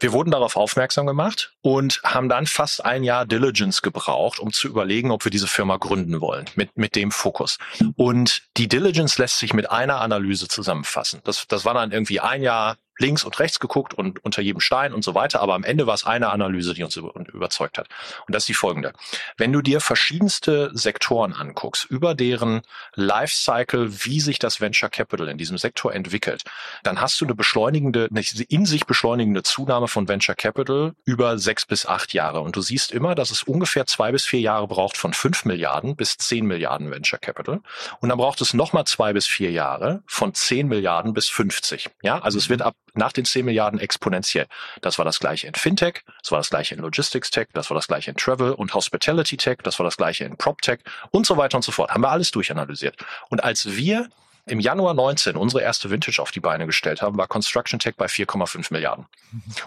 [0.00, 4.66] Wir wurden darauf aufmerksam gemacht und haben dann fast ein Jahr Diligence gebraucht, um zu
[4.66, 7.58] überlegen, ob wir diese Firma gründen wollen, mit, mit dem Fokus.
[7.94, 11.20] Und die Diligence lässt sich mit einer Analyse zusammenfassen.
[11.22, 14.94] Das, das war dann irgendwie ein Jahr links und rechts geguckt und unter jedem Stein
[14.94, 15.40] und so weiter.
[15.42, 17.88] Aber am Ende war es eine Analyse, die uns überzeugt hat.
[18.26, 18.92] Und das ist die folgende.
[19.36, 22.62] Wenn du dir verschiedenste Sektoren anguckst, über deren
[22.94, 26.44] Lifecycle, wie sich das Venture Capital in diesem Sektor entwickelt,
[26.82, 31.66] dann hast du eine beschleunigende, eine in sich beschleunigende Zunahme von Venture Capital über sechs
[31.66, 32.40] bis acht Jahre.
[32.40, 35.96] Und du siehst immer, dass es ungefähr zwei bis vier Jahre braucht von fünf Milliarden
[35.96, 37.60] bis zehn Milliarden Venture Capital.
[38.00, 41.90] Und dann braucht es nochmal zwei bis vier Jahre von zehn Milliarden bis 50.
[42.02, 44.46] Ja, also es wird ab nach den 10 Milliarden exponentiell.
[44.80, 47.74] Das war das gleiche in Fintech, das war das gleiche in Logistics Tech, das war
[47.74, 51.26] das gleiche in Travel und Hospitality Tech, das war das gleiche in Prop Tech und
[51.26, 51.90] so weiter und so fort.
[51.90, 52.96] Haben wir alles durchanalysiert.
[53.28, 54.08] Und als wir
[54.46, 58.06] im Januar 19 unsere erste Vintage auf die Beine gestellt haben, war Construction Tech bei
[58.06, 59.06] 4,5 Milliarden.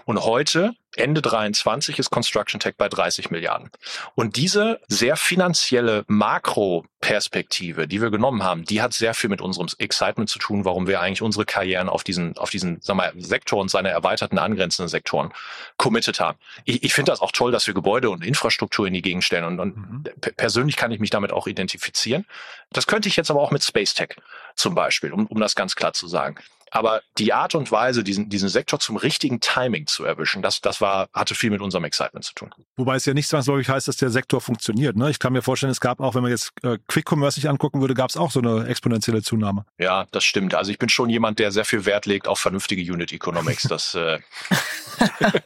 [0.04, 3.70] Und heute, Ende 23, ist Construction Tech bei 30 Milliarden.
[4.14, 9.68] Und diese sehr finanzielle Makroperspektive, die wir genommen haben, die hat sehr viel mit unserem
[9.78, 13.60] Excitement zu tun, warum wir eigentlich unsere Karrieren auf diesen, auf diesen, sagen wir, Sektor
[13.60, 15.32] und seine erweiterten angrenzenden Sektoren
[15.78, 16.38] committed haben.
[16.64, 19.44] Ich, ich finde das auch toll, dass wir Gebäude und Infrastruktur in die Gegend stellen
[19.44, 20.04] und, und mhm.
[20.36, 22.26] persönlich kann ich mich damit auch identifizieren.
[22.70, 24.16] Das könnte ich jetzt aber auch mit Space Tech
[24.56, 26.36] zum Beispiel, um, um das ganz klar zu sagen.
[26.72, 30.80] Aber die Art und Weise, diesen, diesen Sektor zum richtigen Timing zu erwischen, das, das
[30.80, 32.50] war, hatte viel mit unserem Excitement zu tun.
[32.76, 34.96] Wobei es ja nicht zwangsläufig heißt, dass der Sektor funktioniert.
[34.96, 35.10] Ne?
[35.10, 37.80] Ich kann mir vorstellen, es gab auch, wenn man jetzt äh, Quick Commerce sich angucken
[37.80, 39.64] würde, gab es auch so eine exponentielle Zunahme.
[39.78, 40.54] Ja, das stimmt.
[40.54, 43.62] Also ich bin schon jemand, der sehr viel Wert legt auf vernünftige Unit Economics.
[43.62, 44.18] Das äh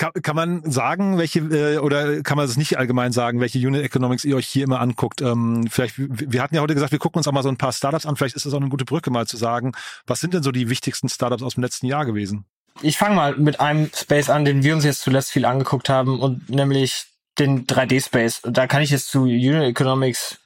[0.00, 3.84] Kann, kann man sagen, welche, äh, oder kann man das nicht allgemein sagen, welche Unit
[3.84, 5.20] Economics ihr euch hier immer anguckt?
[5.20, 7.72] Ähm, vielleicht, wir hatten ja heute gesagt, wir gucken uns auch mal so ein paar
[7.72, 8.16] Startups an.
[8.16, 9.72] Vielleicht ist das auch eine gute Brücke, mal zu sagen,
[10.06, 12.46] was sind denn so die wichtigsten Startups aus dem letzten Jahr gewesen?
[12.80, 16.18] Ich fange mal mit einem Space an, den wir uns jetzt zuletzt viel angeguckt haben,
[16.18, 17.04] und nämlich
[17.38, 18.40] den 3D-Space.
[18.44, 20.39] Da kann ich jetzt zu Unit Economics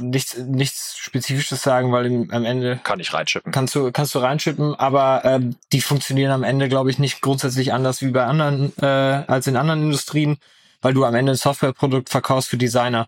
[0.00, 3.52] nichts, nichts Spezifisches sagen, weil im, am Ende kann ich reinschippen.
[3.52, 7.72] Kannst du, kannst du reinschippen, aber ähm, die funktionieren am Ende, glaube ich, nicht grundsätzlich
[7.72, 10.38] anders wie bei anderen, äh, als in anderen Industrien,
[10.82, 13.06] weil du am Ende ein Softwareprodukt verkaufst für Designer.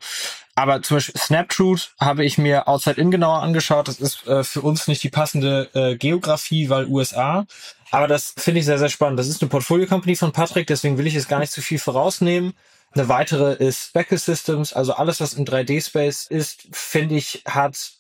[0.59, 3.89] Aber zum Beispiel Snaptruth habe ich mir Outside In genauer angeschaut.
[3.89, 7.47] Das ist äh, für uns nicht die passende äh, Geografie, weil USA.
[7.91, 9.19] Aber das finde ich sehr, sehr spannend.
[9.19, 12.55] Das ist eine Portfolio-Company von Patrick, deswegen will ich jetzt gar nicht zu viel vorausnehmen.
[12.97, 17.93] Eine weitere ist Speckle Systems, also alles, was im 3D-Space ist, finde ich, hat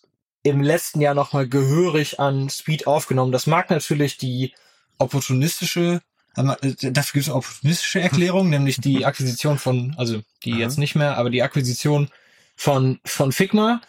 [0.42, 3.30] im letzten Jahr nochmal gehörig an Speed aufgenommen.
[3.30, 4.54] Das mag natürlich die
[4.96, 6.00] opportunistische,
[6.34, 10.60] äh, dafür gibt es eine opportunistische Erklärung, nämlich die Akquisition von, also die Aha.
[10.60, 12.08] jetzt nicht mehr, aber die Akquisition
[12.56, 13.82] von, von Figma.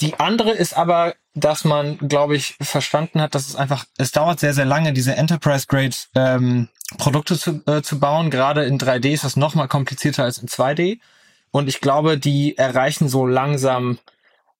[0.00, 4.40] Die andere ist aber, dass man, glaube ich, verstanden hat, dass es einfach, es dauert
[4.40, 8.30] sehr, sehr lange, diese Enterprise-Grade ähm, Produkte zu, äh, zu bauen.
[8.30, 10.98] Gerade in 3D ist das noch mal komplizierter als in 2D.
[11.50, 13.98] Und ich glaube, die erreichen so langsam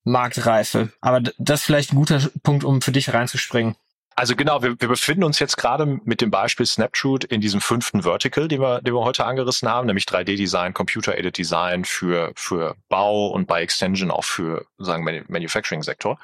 [0.04, 0.92] Marktreife.
[1.00, 3.74] Aber das ist vielleicht ein guter Punkt, um für dich reinzuspringen.
[4.16, 8.02] Also genau, wir, wir befinden uns jetzt gerade mit dem Beispiel Snapshoot in diesem fünften
[8.02, 13.28] Vertical, den wir, den wir heute angerissen haben, nämlich 3D-Design, Computer-Aided Design für, für Bau
[13.28, 16.18] und bei Extension auch für, sagen Manufacturing-Sektor.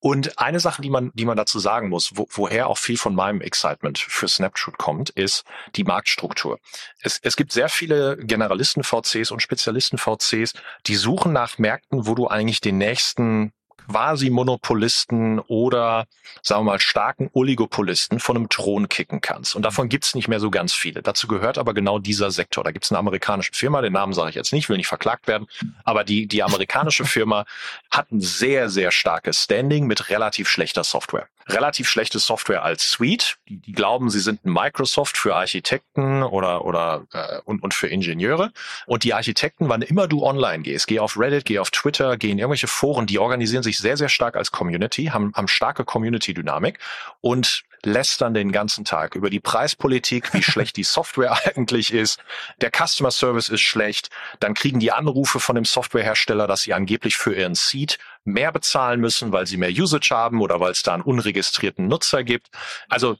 [0.00, 3.14] Und eine Sache, die man, die man dazu sagen muss, wo, woher auch viel von
[3.14, 5.44] meinem Excitement für Snapshoot kommt, ist
[5.76, 6.58] die Marktstruktur.
[7.00, 10.54] Es, es gibt sehr viele Generalisten-VCs und Spezialisten-VCs,
[10.86, 13.52] die suchen nach Märkten, wo du eigentlich den nächsten
[13.88, 16.06] Quasi-Monopolisten oder,
[16.42, 19.54] sagen wir mal, starken Oligopolisten von einem Thron kicken kannst.
[19.54, 21.02] Und davon gibt's nicht mehr so ganz viele.
[21.02, 22.64] Dazu gehört aber genau dieser Sektor.
[22.64, 25.46] Da gibt's eine amerikanische Firma, den Namen sage ich jetzt nicht, will nicht verklagt werden,
[25.84, 27.44] aber die, die amerikanische Firma
[27.90, 31.28] hat ein sehr, sehr starkes Standing mit relativ schlechter Software.
[31.48, 33.36] Relativ schlechte Software als Suite.
[33.48, 37.86] Die, die glauben, sie sind ein Microsoft für Architekten oder, oder äh, und, und für
[37.86, 38.52] Ingenieure.
[38.86, 42.30] Und die Architekten, wann immer du online gehst, geh auf Reddit, geh auf Twitter, geh
[42.30, 46.78] in irgendwelche Foren, die organisieren sich sehr, sehr stark als Community, haben, haben starke Community-Dynamik
[47.20, 52.20] und lästern den ganzen Tag über die Preispolitik, wie schlecht die Software eigentlich ist.
[52.60, 54.10] Der Customer Service ist schlecht.
[54.40, 59.00] Dann kriegen die Anrufe von dem Softwarehersteller, dass sie angeblich für ihren Seed mehr bezahlen
[59.00, 62.48] müssen, weil sie mehr Usage haben oder weil es da einen unregistrierten Nutzer gibt.
[62.88, 63.16] Also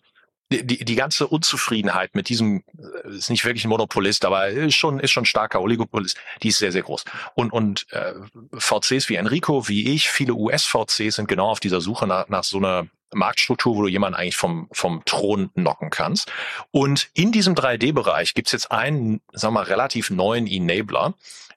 [0.53, 5.01] die, die ganze Unzufriedenheit mit diesem, äh, ist nicht wirklich ein Monopolist, aber ist schon,
[5.01, 7.05] ist schon starker Oligopolist, die ist sehr, sehr groß.
[7.35, 8.15] Und, und äh,
[8.57, 12.59] VCs wie Enrico, wie ich, viele US-VCs sind genau auf dieser Suche nach, nach so
[12.59, 16.31] einer Marktstruktur, wo du jemanden eigentlich vom, vom Thron knocken kannst.
[16.71, 21.15] Und in diesem 3D-Bereich gibt's jetzt einen, sagen wir mal, relativ neuen Enabler,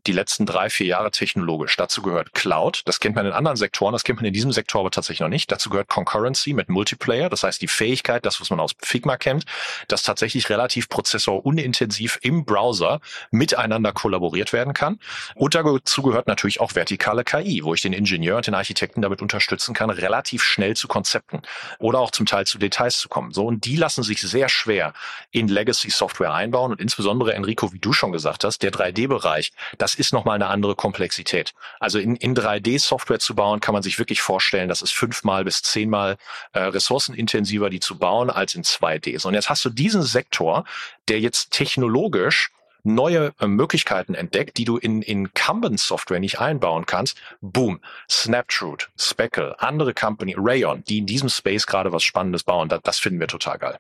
[0.08, 1.76] die letzten drei, vier Jahre technologisch.
[1.76, 2.82] Dazu gehört Cloud.
[2.86, 3.94] Das kennt man in anderen Sektoren.
[3.94, 5.52] Das kennt man in diesem Sektor aber tatsächlich noch nicht.
[5.52, 7.30] Dazu gehört Concurrency mit Multiplayer.
[7.30, 9.46] Das heißt, die Fähigkeit, das, was man aus Figma kennt,
[9.88, 15.00] dass tatsächlich relativ prozessorunintensiv im Browser miteinander kollaboriert werden kann.
[15.36, 19.22] Und dazu gehört natürlich auch vertikale KI, wo ich den Ingenieur und den Architekten damit
[19.22, 21.42] unterstützen kann, relativ schnell zu Konzepten
[21.80, 23.32] oder auch zum Teil zu Details zu kommen.
[23.32, 24.94] So, und die lassen sich sehr schwer
[25.32, 29.89] in Legacy Software einbauen und insbesondere Enrico, wie du schon gesagt hast, der 3D-Bereich, das
[29.96, 31.54] ist nochmal eine andere Komplexität.
[31.80, 35.62] Also in, in 3D-Software zu bauen, kann man sich wirklich vorstellen, das ist fünfmal bis
[35.62, 36.18] zehnmal
[36.54, 39.20] äh, ressourcenintensiver, die zu bauen, als in 2D.
[39.20, 40.66] So, und jetzt hast du diesen Sektor,
[41.08, 42.52] der jetzt technologisch
[42.84, 47.18] neue äh, Möglichkeiten entdeckt, die du in Incumbent-Software nicht einbauen kannst.
[47.42, 52.70] Boom, Snaptrude, Speckle, andere Company, Rayon, die in diesem Space gerade was Spannendes bauen.
[52.70, 53.78] Das, das finden wir total geil.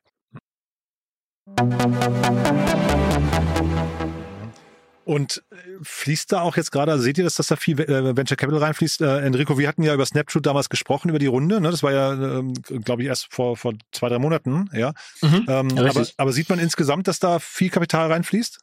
[5.09, 8.15] Und äh, fließt da auch jetzt gerade, also seht ihr, dass, dass da viel äh,
[8.15, 9.01] Venture Capital reinfließt?
[9.01, 11.59] Äh, Enrico, wir hatten ja über Snapchat damals gesprochen, über die Runde.
[11.59, 11.71] Ne?
[11.71, 14.69] Das war ja, ähm, glaube ich, erst vor, vor zwei, drei Monaten.
[14.71, 14.93] Ja.
[15.23, 18.59] Mhm, ähm, aber, aber sieht man insgesamt, dass da viel Kapital reinfließt?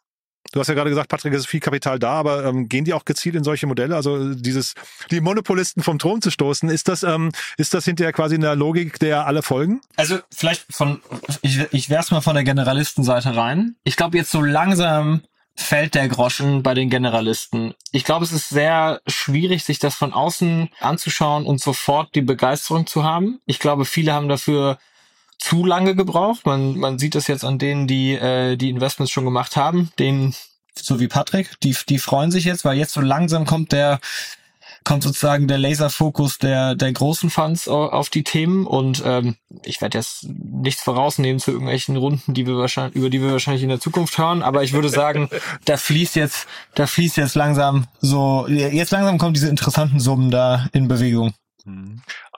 [0.52, 2.94] Du hast ja gerade gesagt, Patrick, es ist viel Kapital da, aber ähm, gehen die
[2.94, 3.96] auch gezielt in solche Modelle?
[3.96, 4.74] Also dieses,
[5.11, 9.00] die Monopolisten vom Thron zu stoßen, ist das, ähm, ist das hinterher quasi eine Logik,
[9.00, 9.80] der alle folgen?
[9.96, 11.00] Also vielleicht von,
[11.42, 13.74] ich, ich werf's mal von der Generalistenseite rein.
[13.82, 15.22] Ich glaube jetzt so langsam
[15.57, 17.75] fällt der Groschen bei den Generalisten.
[17.90, 22.87] Ich glaube, es ist sehr schwierig, sich das von außen anzuschauen und sofort die Begeisterung
[22.87, 23.40] zu haben.
[23.47, 24.79] Ich glaube, viele haben dafür
[25.38, 26.47] zu lange gebraucht.
[26.47, 30.35] Man, man sieht das jetzt an denen, die äh, die Investments schon gemacht haben, denen
[30.75, 33.99] so wie Patrick, die, die freuen sich jetzt, weil jetzt so langsam kommt der
[34.87, 39.99] kommt sozusagen der Laserfokus der, der großen Funds auf die Themen und ähm, ich werde
[39.99, 43.81] jetzt nichts vorausnehmen zu irgendwelchen Runden, die wir wahrscheinlich, über die wir wahrscheinlich in der
[43.81, 45.29] Zukunft hören, aber ich würde sagen,
[45.64, 46.46] da fließt jetzt,
[46.77, 51.35] da fließt jetzt langsam so, jetzt langsam kommen diese interessanten Summen da in Bewegung.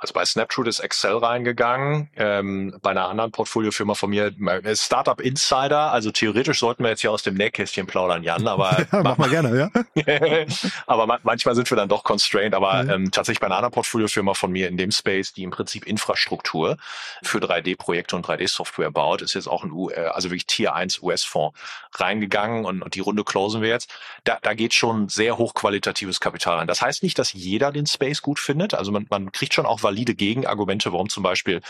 [0.01, 5.21] Also bei Snapshot ist Excel reingegangen, ähm, bei einer anderen Portfoliofirma von mir, äh, Startup
[5.21, 9.19] Insider, also theoretisch sollten wir jetzt hier aus dem Nähkästchen plaudern, Jan, aber ja, mach
[9.19, 10.45] mal gerne, ja.
[10.87, 12.91] aber ma manchmal sind wir dann doch constrained, aber mhm.
[12.91, 16.77] ähm, tatsächlich bei einer anderen Portfoliofirma von mir in dem Space, die im Prinzip Infrastruktur
[17.23, 21.03] für 3D-Projekte und 3D-Software baut, ist jetzt auch ein U äh, also wirklich Tier 1
[21.03, 21.59] US-Fonds
[21.95, 23.91] reingegangen und, und die Runde closen wir jetzt.
[24.25, 26.67] Da, da geht schon sehr hochqualitatives Kapital rein.
[26.67, 29.83] Das heißt nicht, dass jeder den Space gut findet, also man, man kriegt schon auch
[29.89, 31.61] valide Gegenargumente, warum zum Beispiel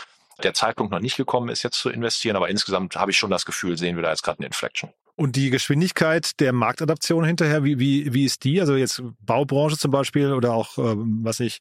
[0.43, 2.35] der Zeitpunkt noch nicht gekommen ist, jetzt zu investieren.
[2.35, 4.91] Aber insgesamt habe ich schon das Gefühl, sehen wir da jetzt gerade eine Inflection.
[5.15, 8.61] Und die Geschwindigkeit der Marktadaption hinterher, wie, wie, wie ist die?
[8.61, 11.59] Also jetzt Baubranche zum Beispiel oder auch, ähm, was ich,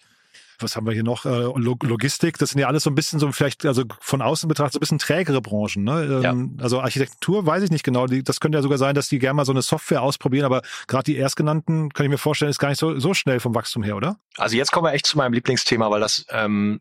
[0.60, 1.24] was haben wir hier noch?
[1.24, 4.74] Äh, Logistik, das sind ja alles so ein bisschen so vielleicht, also von außen betrachtet,
[4.74, 5.84] so ein bisschen trägere Branchen.
[5.84, 6.22] Ne?
[6.24, 6.62] Ähm, ja.
[6.62, 8.06] Also Architektur weiß ich nicht genau.
[8.06, 11.04] Das könnte ja sogar sein, dass die gerne mal so eine Software ausprobieren, aber gerade
[11.04, 13.96] die erstgenannten, kann ich mir vorstellen, ist gar nicht so, so schnell vom Wachstum her,
[13.96, 14.18] oder?
[14.36, 16.80] Also jetzt kommen wir echt zu meinem Lieblingsthema, weil das, ähm,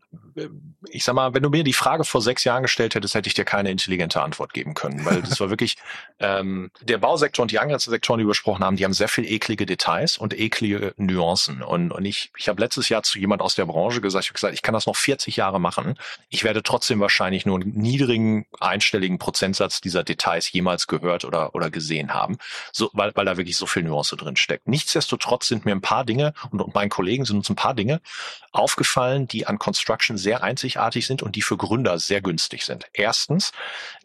[0.90, 3.34] ich sag mal, wenn du mir die Frage vor sechs Jahren gestellt hättest, hätte ich
[3.34, 5.76] dir keine intelligente Antwort geben können, weil das war wirklich,
[6.20, 9.24] ähm, der Bausektor und die angrenzenden Sektoren, die wir besprochen haben, die haben sehr viel
[9.24, 11.62] eklige Details und eklige Nuancen.
[11.62, 14.34] Und, und ich, ich habe letztes Jahr zu jemand aus der Branche gesagt, ich habe
[14.34, 15.98] gesagt, ich kann das noch 40 Jahre machen.
[16.28, 21.70] Ich werde trotzdem wahrscheinlich nur einen niedrigen, einstelligen Prozentsatz dieser Details jemals gehört oder, oder
[21.70, 22.38] gesehen haben,
[22.72, 24.66] so, weil, weil da wirklich so viel Nuance drin steckt.
[24.66, 28.00] Nichtsdestotrotz sind mir ein paar Dinge und, und meinen Kollegen sind uns ein paar Dinge
[28.58, 32.86] aufgefallen, die an Construction sehr einzigartig sind und die für Gründer sehr günstig sind.
[32.92, 33.52] Erstens,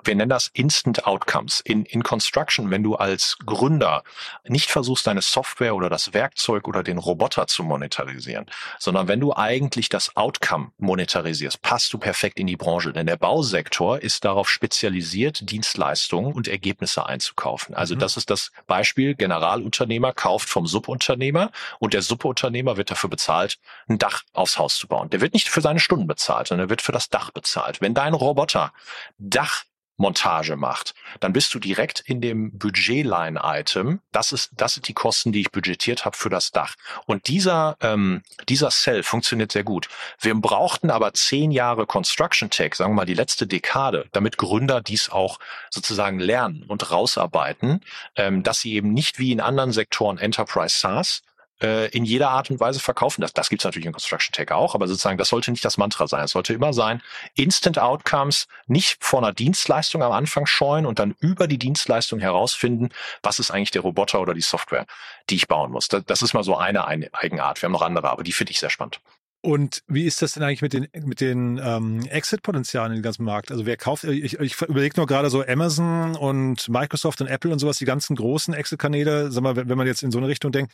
[0.03, 1.59] wir nennen das Instant Outcomes.
[1.61, 4.03] In, in Construction, wenn du als Gründer
[4.47, 8.45] nicht versuchst, deine Software oder das Werkzeug oder den Roboter zu monetarisieren,
[8.79, 12.93] sondern wenn du eigentlich das Outcome monetarisierst, passt du perfekt in die Branche.
[12.93, 17.75] Denn der Bausektor ist darauf spezialisiert, Dienstleistungen und Ergebnisse einzukaufen.
[17.75, 17.99] Also mhm.
[17.99, 23.97] das ist das Beispiel, Generalunternehmer kauft vom Subunternehmer und der Subunternehmer wird dafür bezahlt, ein
[23.97, 25.09] Dach aufs Haus zu bauen.
[25.09, 27.81] Der wird nicht für seine Stunden bezahlt, sondern er wird für das Dach bezahlt.
[27.81, 28.71] Wenn dein Roboter
[29.17, 29.63] Dach
[29.97, 34.01] Montage macht, dann bist du direkt in dem Budget-Line-Item.
[34.11, 36.75] Das ist, das sind die Kosten, die ich budgetiert habe für das Dach.
[37.05, 39.87] Und dieser, ähm, dieser Cell funktioniert sehr gut.
[40.19, 44.81] Wir brauchten aber zehn Jahre Construction Tech, sagen wir mal die letzte Dekade, damit Gründer
[44.81, 47.81] dies auch sozusagen lernen und rausarbeiten,
[48.15, 51.21] ähm, dass sie eben nicht wie in anderen Sektoren Enterprise SaaS
[51.63, 53.21] äh, in jeder Art und Weise verkaufen.
[53.21, 55.77] Das, das gibt es natürlich in Construction Tech auch, aber sozusagen, das sollte nicht das
[55.77, 56.25] Mantra sein.
[56.25, 57.01] Es sollte immer sein,
[57.35, 62.89] Instant Outcomes nicht vor einer Dienstleistung am Anfang scheuen und dann über die Dienstleistung herausfinden,
[63.21, 64.85] was ist eigentlich der Roboter oder die Software,
[65.29, 65.87] die ich bauen muss.
[65.87, 67.61] Das, das ist mal so eine, eine Eigenart.
[67.61, 68.99] Wir haben noch andere, aber die finde ich sehr spannend.
[69.45, 73.51] Und wie ist das denn eigentlich mit den, mit den ähm, Exit-Potenzialen im ganzen Markt?
[73.51, 77.59] Also wer kauft, ich, ich überlege nur gerade so Amazon und Microsoft und Apple und
[77.59, 80.53] sowas, die ganzen großen Exit-Kanäle, sag mal, wenn, wenn man jetzt in so eine Richtung
[80.53, 80.71] denkt,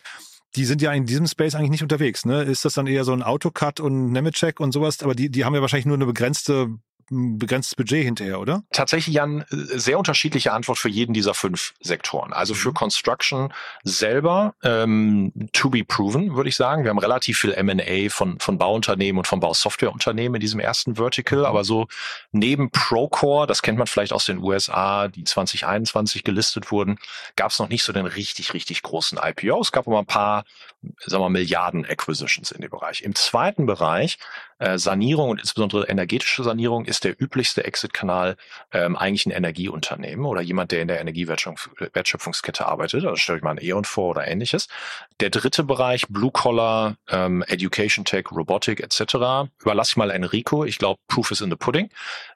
[0.55, 2.25] die sind ja in diesem Space eigentlich nicht unterwegs.
[2.25, 2.43] Ne?
[2.43, 5.03] Ist das dann eher so ein Autocut und Nemetschek und sowas?
[5.03, 6.69] Aber die, die haben ja wahrscheinlich nur eine begrenzte
[7.11, 8.63] ein begrenztes Budget hinterher, oder?
[8.71, 12.33] Tatsächlich, Jan, sehr unterschiedliche Antwort für jeden dieser fünf Sektoren.
[12.33, 12.75] Also für mhm.
[12.75, 16.83] Construction selber ähm, to be proven, würde ich sagen.
[16.83, 21.39] Wir haben relativ viel M&A von, von Bauunternehmen und von Bausoftwareunternehmen in diesem ersten Vertical,
[21.39, 21.45] mhm.
[21.45, 21.87] aber so
[22.31, 26.97] neben Procore, das kennt man vielleicht aus den USA, die 2021 gelistet wurden,
[27.35, 29.61] gab es noch nicht so den richtig, richtig großen IPO.
[29.61, 30.45] Es gab aber ein paar,
[31.05, 33.01] sagen wir, Milliarden Acquisitions in dem Bereich.
[33.01, 34.17] Im zweiten Bereich
[34.59, 38.35] äh, Sanierung und insbesondere energetische Sanierung ist der üblichste Exit-Kanal
[38.71, 43.05] ähm, eigentlich ein Energieunternehmen oder jemand, der in der Energiewertschöpfungskette arbeitet.
[43.05, 44.67] Also stelle ich mal ein E.ON vor oder ähnliches.
[45.21, 49.49] Der dritte Bereich, Blue Collar, ähm, Education Tech, Robotik etc.
[49.61, 50.65] Überlasse ich mal Enrico.
[50.65, 51.89] Ich glaube, Proof is in the Pudding.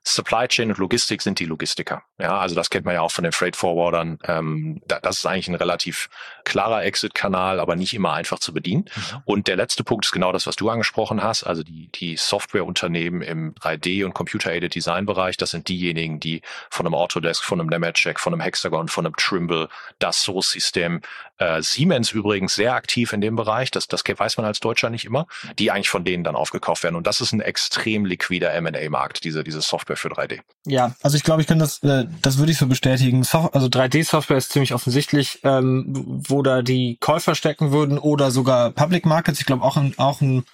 [0.03, 2.03] Supply Chain und Logistik sind die Logistiker.
[2.17, 4.19] Ja, also das kennt man ja auch von den Freight Forwardern.
[4.25, 6.09] Ähm, da, das ist eigentlich ein relativ
[6.45, 8.85] klarer Exit-Kanal, aber nicht immer einfach zu bedienen.
[8.95, 9.21] Mhm.
[9.25, 11.43] Und der letzte Punkt ist genau das, was du angesprochen hast.
[11.43, 15.37] Also die, die Softwareunternehmen im 3D- und Computer-Aided Design-Bereich.
[15.37, 19.15] Das sind diejenigen, die von einem Autodesk, von einem Nemetschek, von einem Hexagon, von einem
[19.15, 21.01] Trimble, das Source-System,
[21.37, 25.05] äh, Siemens übrigens sehr aktiv in dem Bereich, das, das weiß man als Deutscher nicht
[25.05, 26.95] immer, die eigentlich von denen dann aufgekauft werden.
[26.95, 30.39] Und das ist ein extrem liquider M&A-Markt, diese, diese Software für 3D.
[30.65, 33.23] Ja, also ich glaube, ich kann das, äh, das würde ich so bestätigen.
[33.23, 35.85] Sof also 3D-Software ist ziemlich offensichtlich, ähm,
[36.27, 39.39] wo da die Käufer stecken würden oder sogar Public Markets.
[39.39, 40.45] Ich glaube auch ein, auch ein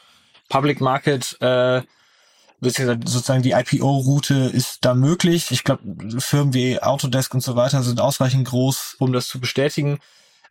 [0.50, 1.82] Public Market, äh,
[2.62, 5.52] sozusagen die IPO-Route ist da möglich.
[5.52, 5.84] Ich glaube,
[6.20, 10.00] Firmen wie Autodesk und so weiter sind ausreichend groß, um das zu bestätigen.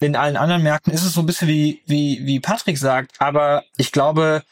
[0.01, 3.65] In allen anderen Märkten ist es so ein bisschen wie, wie, wie Patrick sagt, aber
[3.77, 4.43] ich glaube,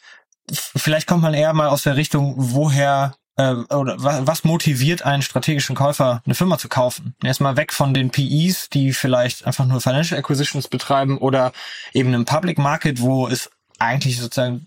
[0.53, 5.77] vielleicht kommt man eher mal aus der Richtung, woher äh, oder was motiviert einen strategischen
[5.77, 7.15] Käufer, eine Firma zu kaufen?
[7.23, 11.53] Erstmal weg von den PEs, die vielleicht einfach nur Financial Acquisitions betreiben oder
[11.93, 14.67] eben einem Public Market, wo es eigentlich sozusagen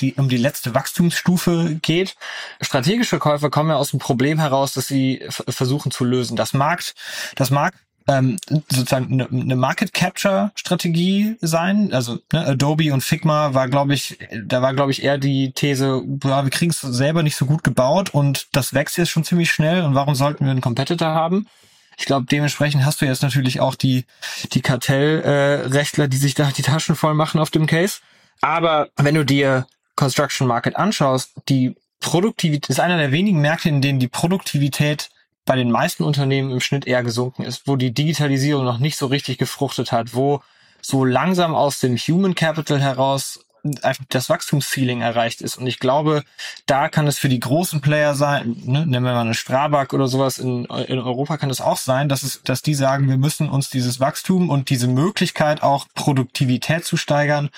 [0.00, 2.16] die, um die letzte Wachstumsstufe geht.
[2.60, 6.36] Strategische Käufer kommen ja aus dem Problem heraus, dass sie versuchen zu lösen.
[6.36, 6.94] Das Markt,
[7.36, 7.74] das mag
[8.08, 11.92] ähm, sozusagen eine, eine Market Capture Strategie sein.
[11.92, 16.02] Also ne, Adobe und Figma war, glaube ich, da war, glaube ich, eher die These,
[16.24, 19.52] ja, wir kriegen es selber nicht so gut gebaut und das wächst jetzt schon ziemlich
[19.52, 21.46] schnell und warum sollten wir einen Competitor haben?
[21.98, 24.06] Ich glaube, dementsprechend hast du jetzt natürlich auch die,
[24.52, 27.98] die Kartellrechtler, äh, die sich da die Taschen voll machen auf dem Case.
[28.40, 29.66] Aber wenn du dir
[29.98, 35.10] Construction Market anschaust, die Produktivität ist einer der wenigen Märkte, in denen die Produktivität
[35.44, 39.06] bei den meisten Unternehmen im Schnitt eher gesunken ist, wo die Digitalisierung noch nicht so
[39.06, 40.40] richtig gefruchtet hat, wo
[40.80, 43.40] so langsam aus dem Human Capital heraus
[43.82, 45.56] einfach das Wachstumsfeeling erreicht ist.
[45.56, 46.22] Und ich glaube,
[46.66, 50.06] da kann es für die großen Player sein, ne, nehmen wir mal eine Strabag oder
[50.06, 53.48] sowas in, in Europa kann es auch sein, dass es, dass die sagen, wir müssen
[53.48, 57.50] uns dieses Wachstum und diese Möglichkeit auch Produktivität zu steigern,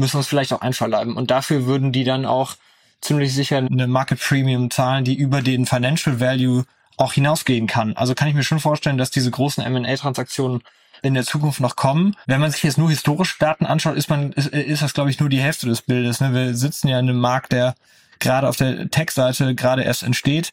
[0.00, 1.16] müssen uns vielleicht auch einverleiben.
[1.16, 2.56] Und dafür würden die dann auch
[3.00, 6.64] ziemlich sicher eine Market Premium zahlen, die über den Financial Value
[6.96, 7.96] auch hinausgehen kann.
[7.96, 10.62] Also kann ich mir schon vorstellen, dass diese großen M&A-Transaktionen
[11.02, 12.14] in der Zukunft noch kommen.
[12.26, 15.18] Wenn man sich jetzt nur historische Daten anschaut, ist man ist, ist das glaube ich
[15.18, 16.20] nur die Hälfte des Bildes.
[16.20, 16.34] Ne?
[16.34, 17.74] Wir sitzen ja in einem Markt, der
[18.18, 20.52] gerade auf der Tech-Seite gerade erst entsteht.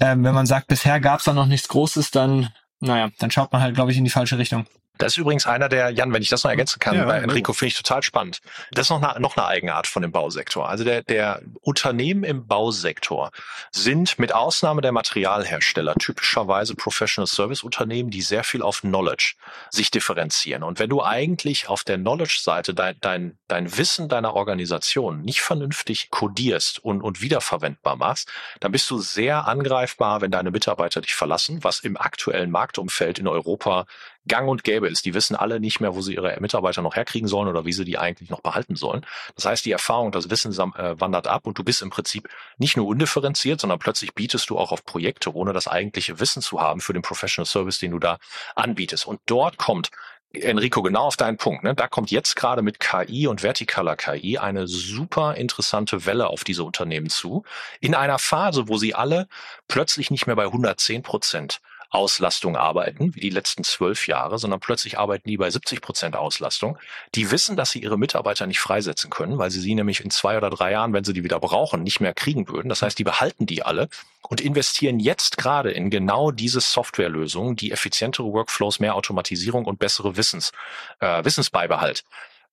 [0.00, 3.52] Ähm, wenn man sagt, bisher gab es da noch nichts Großes, dann naja, dann schaut
[3.52, 4.66] man halt glaube ich in die falsche Richtung.
[4.98, 7.68] Das ist übrigens einer der, Jan, wenn ich das noch ergänzen kann, ja, Enrico finde
[7.68, 8.40] ich total spannend.
[8.70, 10.68] Das ist noch eine, noch eine Eigenart von dem Bausektor.
[10.68, 13.30] Also der, der Unternehmen im Bausektor
[13.70, 19.34] sind mit Ausnahme der Materialhersteller typischerweise Professional Service Unternehmen, die sehr viel auf Knowledge
[19.70, 20.62] sich differenzieren.
[20.62, 26.10] Und wenn du eigentlich auf der Knowledge-Seite dein, dein, dein Wissen deiner Organisation nicht vernünftig
[26.10, 28.30] kodierst und, und wiederverwendbar machst,
[28.60, 33.28] dann bist du sehr angreifbar, wenn deine Mitarbeiter dich verlassen, was im aktuellen Marktumfeld in
[33.28, 33.86] Europa
[34.28, 35.04] gang und gäbe ist.
[35.04, 37.84] Die wissen alle nicht mehr, wo sie ihre Mitarbeiter noch herkriegen sollen oder wie sie
[37.84, 39.06] die eigentlich noch behalten sollen.
[39.34, 42.76] Das heißt, die Erfahrung, das Wissen äh, wandert ab und du bist im Prinzip nicht
[42.76, 46.80] nur undifferenziert, sondern plötzlich bietest du auch auf Projekte, ohne das eigentliche Wissen zu haben
[46.80, 48.18] für den Professional Service, den du da
[48.54, 49.06] anbietest.
[49.06, 49.90] Und dort kommt
[50.32, 51.64] Enrico, genau auf deinen Punkt.
[51.64, 51.74] Ne?
[51.74, 56.64] Da kommt jetzt gerade mit KI und vertikaler KI eine super interessante Welle auf diese
[56.64, 57.44] Unternehmen zu.
[57.80, 59.28] In einer Phase, wo sie alle
[59.68, 64.98] plötzlich nicht mehr bei 110 Prozent Auslastung arbeiten, wie die letzten zwölf Jahre, sondern plötzlich
[64.98, 66.78] arbeiten die bei 70 Prozent Auslastung.
[67.14, 70.36] Die wissen, dass sie ihre Mitarbeiter nicht freisetzen können, weil sie sie nämlich in zwei
[70.36, 72.68] oder drei Jahren, wenn sie die wieder brauchen, nicht mehr kriegen würden.
[72.68, 73.88] Das heißt, die behalten die alle
[74.28, 80.16] und investieren jetzt gerade in genau diese Softwarelösungen, die effizientere Workflows, mehr Automatisierung und bessere
[80.16, 80.52] Wissens,
[81.00, 82.04] äh, Wissensbeibehalt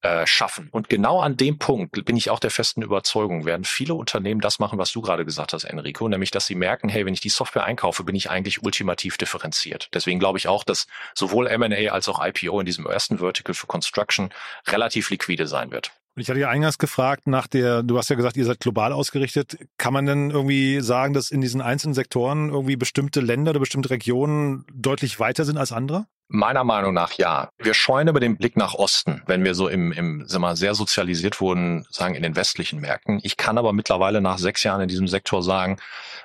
[0.04, 0.68] äh, schaffen.
[0.72, 4.60] Und genau an dem Punkt bin ich auch der festen Überzeugung, werden viele Unternehmen das
[4.60, 7.30] machen, was du gerade gesagt hast, Enrico, nämlich dass sie merken, hey, wenn ich die
[7.30, 9.90] Software einkaufe, bin ich eigentlich ultimativ differenziert.
[9.94, 13.68] Deswegen glaube ich auch, dass sowohl M&A als auch IPO in diesem ersten Vertical für
[13.68, 14.30] Construction
[14.68, 15.94] relativ liquide sein wird.
[16.16, 19.58] Ich hatte ja eingangs gefragt nach der, du hast ja gesagt, ihr seid global ausgerichtet.
[19.78, 23.90] Kann man denn irgendwie sagen, dass in diesen einzelnen Sektoren irgendwie bestimmte Länder oder bestimmte
[23.90, 26.06] Regionen deutlich weiter sind als andere?
[26.28, 27.50] Meiner Meinung nach ja.
[27.58, 30.76] Wir scheuen über den Blick nach Osten, wenn wir so im, im sag mal, sehr
[30.76, 33.20] sozialisiert wurden, sagen in den westlichen Märkten.
[33.24, 35.78] Ich kann aber mittlerweile nach sechs Jahren in diesem Sektor sagen,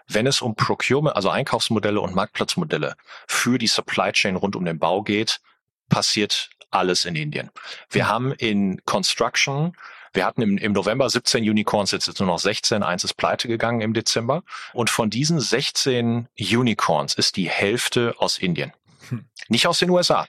[0.06, 2.94] wenn es um Procurement, also Einkaufsmodelle und Marktplatzmodelle
[3.26, 5.40] für die Supply Chain rund um den Bau geht,
[5.88, 7.50] passiert alles in Indien.
[7.90, 8.08] Wir hm.
[8.08, 9.74] haben in Construction
[10.12, 13.48] wir hatten im, im November 17 Unicorns, jetzt sind nur noch 16, eins ist pleite
[13.48, 14.42] gegangen im Dezember.
[14.72, 18.72] Und von diesen 16 Unicorns ist die Hälfte aus Indien.
[19.08, 19.26] Hm.
[19.48, 20.26] Nicht aus den USA,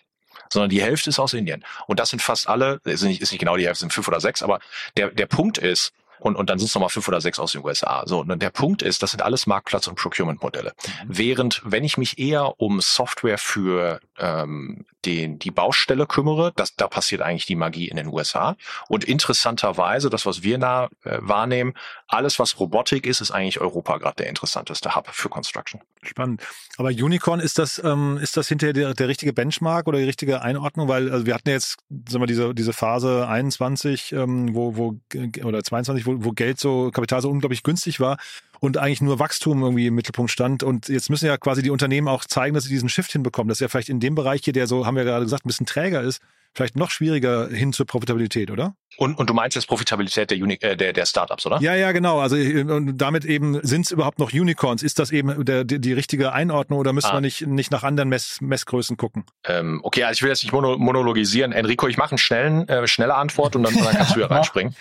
[0.52, 1.64] sondern die Hälfte ist aus Indien.
[1.88, 4.20] Und das sind fast alle, ist nicht, ist nicht genau die Hälfte, sind fünf oder
[4.20, 4.60] sechs, aber
[4.98, 7.64] der, der Punkt ist, und, und dann sind es nochmal fünf oder sechs aus den
[7.64, 8.04] USA.
[8.06, 10.74] So, und der Punkt ist, das sind alles Marktplatz- und Procurement-Modelle.
[10.74, 11.06] Mhm.
[11.08, 16.88] Während, wenn ich mich eher um Software für ähm, den, die Baustelle kümmere, das, da
[16.88, 18.58] passiert eigentlich die Magie in den USA.
[18.88, 21.74] Und interessanterweise, das, was wir da äh, wahrnehmen,
[22.08, 25.82] alles, was Robotik ist, ist eigentlich Europa gerade der interessanteste Hub für Construction.
[26.02, 26.42] Spannend.
[26.78, 30.42] Aber Unicorn, ist das, ähm, ist das hinterher der, der richtige Benchmark oder die richtige
[30.42, 30.88] Einordnung?
[30.88, 34.96] Weil also wir hatten jetzt sagen wir, diese, diese Phase 21, ähm, wo, wo,
[35.44, 38.18] oder 22, wo, wo Geld so, Kapital so unglaublich günstig war
[38.60, 40.64] und eigentlich nur Wachstum irgendwie im Mittelpunkt stand.
[40.64, 43.50] Und jetzt müssen ja quasi die Unternehmen auch zeigen, dass sie diesen Shift hinbekommen.
[43.50, 45.50] Das ist ja vielleicht in dem Bereich hier, der so, haben wir gerade gesagt, ein
[45.50, 46.22] bisschen träger ist,
[46.54, 48.74] vielleicht noch schwieriger hin zur Profitabilität, oder?
[48.98, 51.62] Und, und du meinst jetzt Profitabilität der, Uni äh, der, der Startups, oder?
[51.62, 52.20] Ja, ja, genau.
[52.20, 54.84] Also und damit eben, sind es überhaupt noch Unicorns?
[54.84, 57.14] Ist das eben der, die, die richtige Einordnung oder müssen ah.
[57.14, 59.26] wir nicht, nicht nach anderen Mess, Messgrößen gucken?
[59.46, 61.52] Ähm, okay, also ich will jetzt nicht mono monologisieren.
[61.54, 64.76] Enrico, ich mache eine schnellen, äh, schnelle Antwort und dann, dann kannst du ja reinspringen.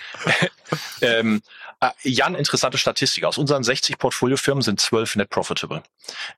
[1.00, 1.42] Ähm,
[1.80, 3.24] äh, Jan, interessante Statistik.
[3.24, 5.82] Aus unseren 60 Portfoliofirmen sind 12 net profitable.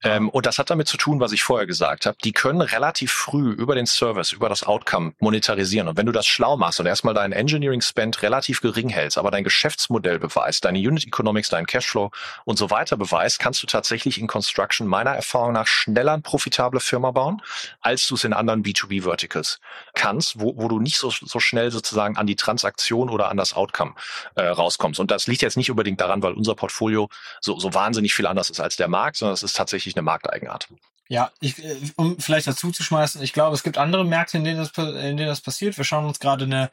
[0.02, 2.16] Ähm, und das hat damit zu tun, was ich vorher gesagt habe.
[2.22, 5.88] Die können relativ früh über den Service, über das Outcome monetarisieren.
[5.88, 9.30] Und wenn du das schlau machst und erstmal deinen Engineering Spend relativ gering hältst, aber
[9.30, 12.10] dein Geschäftsmodell beweist, deine Unit Economics, dein Cashflow
[12.44, 16.80] und so weiter beweist, kannst du tatsächlich in Construction meiner Erfahrung nach schneller eine profitable
[16.80, 17.40] Firma bauen,
[17.80, 19.60] als du es in anderen B2B Verticals
[19.94, 23.54] kannst, wo, wo du nicht so, so schnell sozusagen an die Transaktion oder an das
[23.54, 23.94] Outcome
[24.34, 25.00] äh, rauskommst.
[25.00, 27.08] Und das liegt jetzt nicht unbedingt daran, weil unser Portfolio
[27.40, 30.68] so, so wahnsinnig viel anders ist als der Markt, sondern es ist tatsächlich eine Markteigenart.
[31.08, 34.44] Ja, ich, äh, um vielleicht dazu zu schmeißen, ich glaube, es gibt andere Märkte, in
[34.44, 35.76] denen das, in denen das passiert.
[35.76, 36.70] Wir schauen uns gerade eine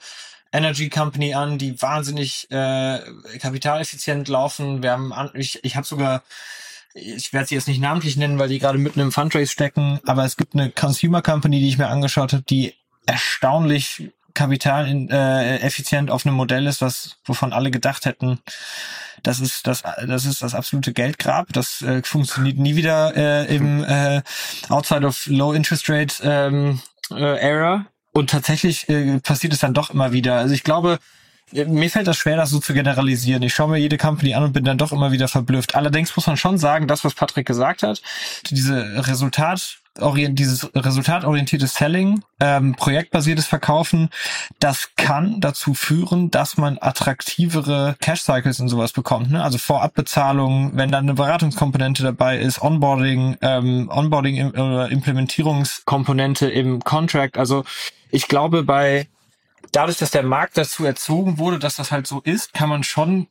[0.52, 3.00] Energy Company an, die wahnsinnig äh,
[3.40, 4.84] kapitaleffizient laufen.
[4.84, 6.24] Wir haben, an, ich, ich habe sogar
[6.98, 10.26] ich werde sie jetzt nicht namentlich nennen, weil die gerade mitten im Fundraise stecken, aber
[10.26, 12.74] es gibt eine Consumer Company, die ich mir angeschaut habe, die
[13.06, 18.40] erstaunlich Kapital in, äh, effizient auf einem Modell ist, was wovon alle gedacht hätten,
[19.24, 21.48] das ist das das ist das absolute Geldgrab.
[21.52, 24.22] Das äh, funktioniert nie wieder äh, im äh,
[24.70, 26.80] outside of low interest rate ähm,
[27.12, 27.88] äh, era.
[28.14, 30.36] Und tatsächlich äh, passiert es dann doch immer wieder.
[30.36, 31.00] Also ich glaube,
[31.52, 33.42] mir fällt das schwer, das so zu generalisieren.
[33.42, 35.76] Ich schaue mir jede Company an und bin dann doch immer wieder verblüfft.
[35.76, 38.02] Allerdings muss man schon sagen, das, was Patrick gesagt hat,
[38.50, 44.10] diese Resultat dieses resultatorientierte Selling, ähm, projektbasiertes Verkaufen,
[44.60, 49.32] das kann dazu führen, dass man attraktivere Cash Cycles und sowas bekommt.
[49.32, 49.44] Ne?
[49.44, 57.38] Also Vorabbezahlung, wenn dann eine Beratungskomponente dabei ist, Onboarding, ähm, Onboarding oder Implementierungskomponente im Contract.
[57.38, 57.64] Also
[58.12, 59.08] ich glaube, bei
[59.72, 63.28] dadurch, dass der Markt dazu erzogen wurde, dass das halt so ist, kann man schon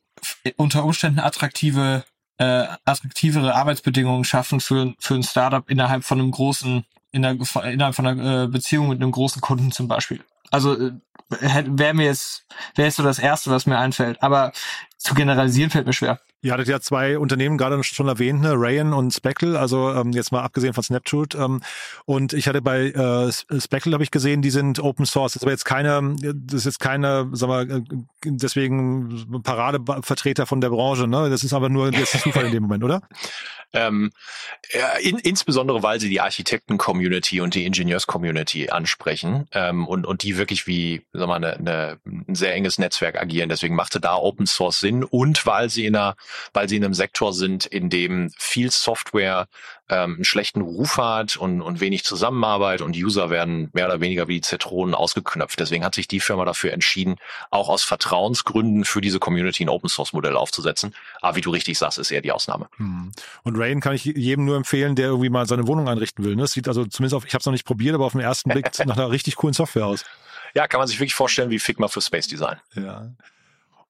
[0.56, 2.04] unter Umständen attraktive
[2.38, 7.94] äh, attraktivere Arbeitsbedingungen schaffen für, für ein Startup innerhalb von einem großen, in der, innerhalb
[7.94, 10.20] von einer äh, Beziehung mit einem großen Kunden zum Beispiel.
[10.50, 10.92] Also äh,
[11.30, 14.22] wäre mir jetzt, wäre jetzt so das Erste, was mir einfällt.
[14.22, 14.52] Aber
[14.96, 16.20] zu generalisieren fällt mir schwer.
[16.42, 18.52] Ihr hattet ja zwei Unternehmen gerade schon erwähnt, ne?
[18.54, 21.34] Rayan und Speckle, also ähm, jetzt mal abgesehen von Snapshoot.
[21.34, 21.60] Ähm,
[22.04, 25.32] und ich hatte bei äh, Speckle, habe ich gesehen, die sind Open Source.
[25.32, 27.82] Das ist aber jetzt keine, das ist jetzt keine, sagen wir, äh,
[28.24, 31.30] deswegen Paradevertreter von der Branche, ne?
[31.30, 33.00] Das ist aber nur jetzt ein Zufall in dem Moment, oder?
[33.72, 34.12] Ähm,
[35.02, 40.66] in, insbesondere, weil sie die Architekten-Community und die Ingenieurs-Community ansprechen ähm, und, und die wirklich
[40.66, 43.48] wie sag mal, eine, eine, ein sehr enges Netzwerk agieren.
[43.48, 46.16] Deswegen machte da Open Source Sinn und weil sie in einer,
[46.52, 49.48] weil sie in einem Sektor sind, in dem viel Software
[49.88, 54.28] ähm, einen schlechten Ruf hat und, und wenig Zusammenarbeit und User werden mehr oder weniger
[54.28, 55.60] wie die Zitronen ausgeknöpft.
[55.60, 57.16] Deswegen hat sich die Firma dafür entschieden,
[57.50, 60.94] auch aus Vertrauensgründen für diese Community ein Open Source Modell aufzusetzen.
[61.20, 62.68] Aber wie du richtig sagst, ist eher die Ausnahme.
[62.76, 63.12] Hm.
[63.44, 66.36] Und Rain kann ich jedem nur empfehlen, der irgendwie mal seine Wohnung einrichten will.
[66.36, 66.44] Ne?
[66.44, 68.50] Es sieht also zumindest auf, ich habe es noch nicht probiert, aber auf den ersten
[68.50, 70.04] Blick nach einer richtig coolen Software aus.
[70.56, 72.56] Ja, kann man sich wirklich vorstellen wie Figma für Space Design.
[72.74, 73.10] Ja.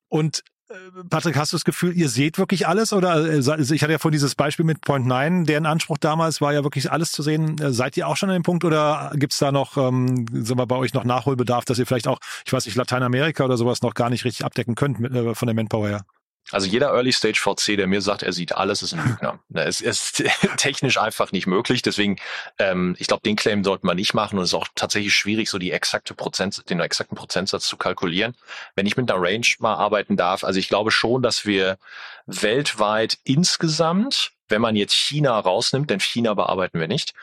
[0.08, 0.74] Und äh,
[1.08, 2.92] Patrick, hast du das Gefühl, ihr seht wirklich alles?
[2.92, 6.52] Oder also ich hatte ja vorhin dieses Beispiel mit Point 9, deren Anspruch damals war
[6.52, 7.56] ja wirklich alles zu sehen.
[7.60, 10.66] Äh, seid ihr auch schon an dem Punkt oder gibt's da noch, ähm, sind wir
[10.66, 13.94] bei euch noch Nachholbedarf, dass ihr vielleicht auch, ich weiß nicht, Lateinamerika oder sowas noch
[13.94, 16.04] gar nicht richtig abdecken könnt mit, äh, von der Manpower her?
[16.52, 19.40] Also jeder Early Stage VC, der mir sagt, er sieht alles, ist ein Lügner.
[19.54, 20.22] Es ist
[20.58, 21.82] technisch einfach nicht möglich.
[21.82, 22.16] Deswegen,
[22.58, 25.50] ähm, ich glaube, den Claim sollte man nicht machen und es ist auch tatsächlich schwierig,
[25.50, 28.34] so die exakte Prozent, den exakten Prozentsatz zu kalkulieren.
[28.76, 31.78] Wenn ich mit einer Range mal arbeiten darf, also ich glaube schon, dass wir
[32.26, 37.14] weltweit insgesamt wenn man jetzt China rausnimmt, denn China bearbeiten wir nicht,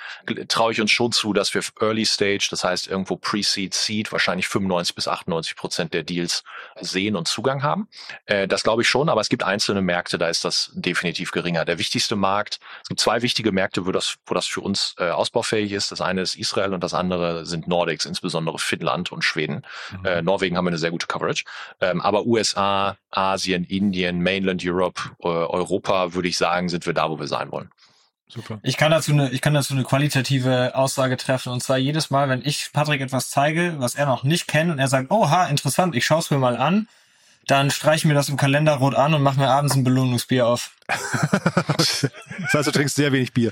[0.47, 4.47] traue ich uns schon zu, dass wir Early Stage, das heißt irgendwo Pre-Seed, Seed, wahrscheinlich
[4.47, 6.43] 95 bis 98 Prozent der Deals
[6.79, 7.87] sehen und Zugang haben.
[8.25, 11.65] Äh, das glaube ich schon, aber es gibt einzelne Märkte, da ist das definitiv geringer.
[11.65, 15.09] Der wichtigste Markt, es gibt zwei wichtige Märkte, wo das, wo das für uns äh,
[15.09, 15.91] ausbaufähig ist.
[15.91, 19.63] Das eine ist Israel und das andere sind Nordics, insbesondere Finnland und Schweden.
[19.91, 20.05] Mhm.
[20.05, 21.43] Äh, Norwegen haben wir eine sehr gute Coverage.
[21.79, 27.19] Ähm, aber USA, Asien, Indien, Mainland Europe, Europa, würde ich sagen, sind wir da, wo
[27.19, 27.69] wir sein wollen.
[28.27, 28.59] Super.
[28.63, 31.51] Ich kann dazu eine, ich kann dazu eine qualitative Aussage treffen.
[31.51, 34.79] Und zwar jedes Mal, wenn ich Patrick etwas zeige, was er noch nicht kennt und
[34.79, 36.87] er sagt, oha, interessant, ich schaue es mir mal an,
[37.45, 40.71] dann streiche mir das im Kalender rot an und mache mir abends ein Belohnungsbier auf.
[40.87, 42.09] das
[42.53, 43.51] heißt, du trinkst sehr wenig Bier.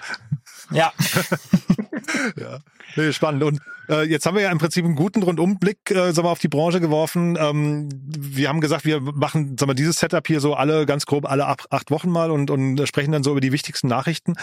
[0.72, 0.94] Ja.
[2.36, 2.60] ja.
[2.96, 3.44] Nee, spannend.
[3.44, 3.62] Und
[3.92, 6.48] äh, jetzt haben wir ja im Prinzip einen guten Rundumblick äh, sagen wir, auf die
[6.48, 7.38] Branche geworfen.
[7.40, 11.30] Ähm, wir haben gesagt, wir machen sagen wir, dieses Setup hier so alle ganz grob
[11.30, 14.36] alle acht, Wochen mal und, und sprechen dann so über die wichtigsten Nachrichten.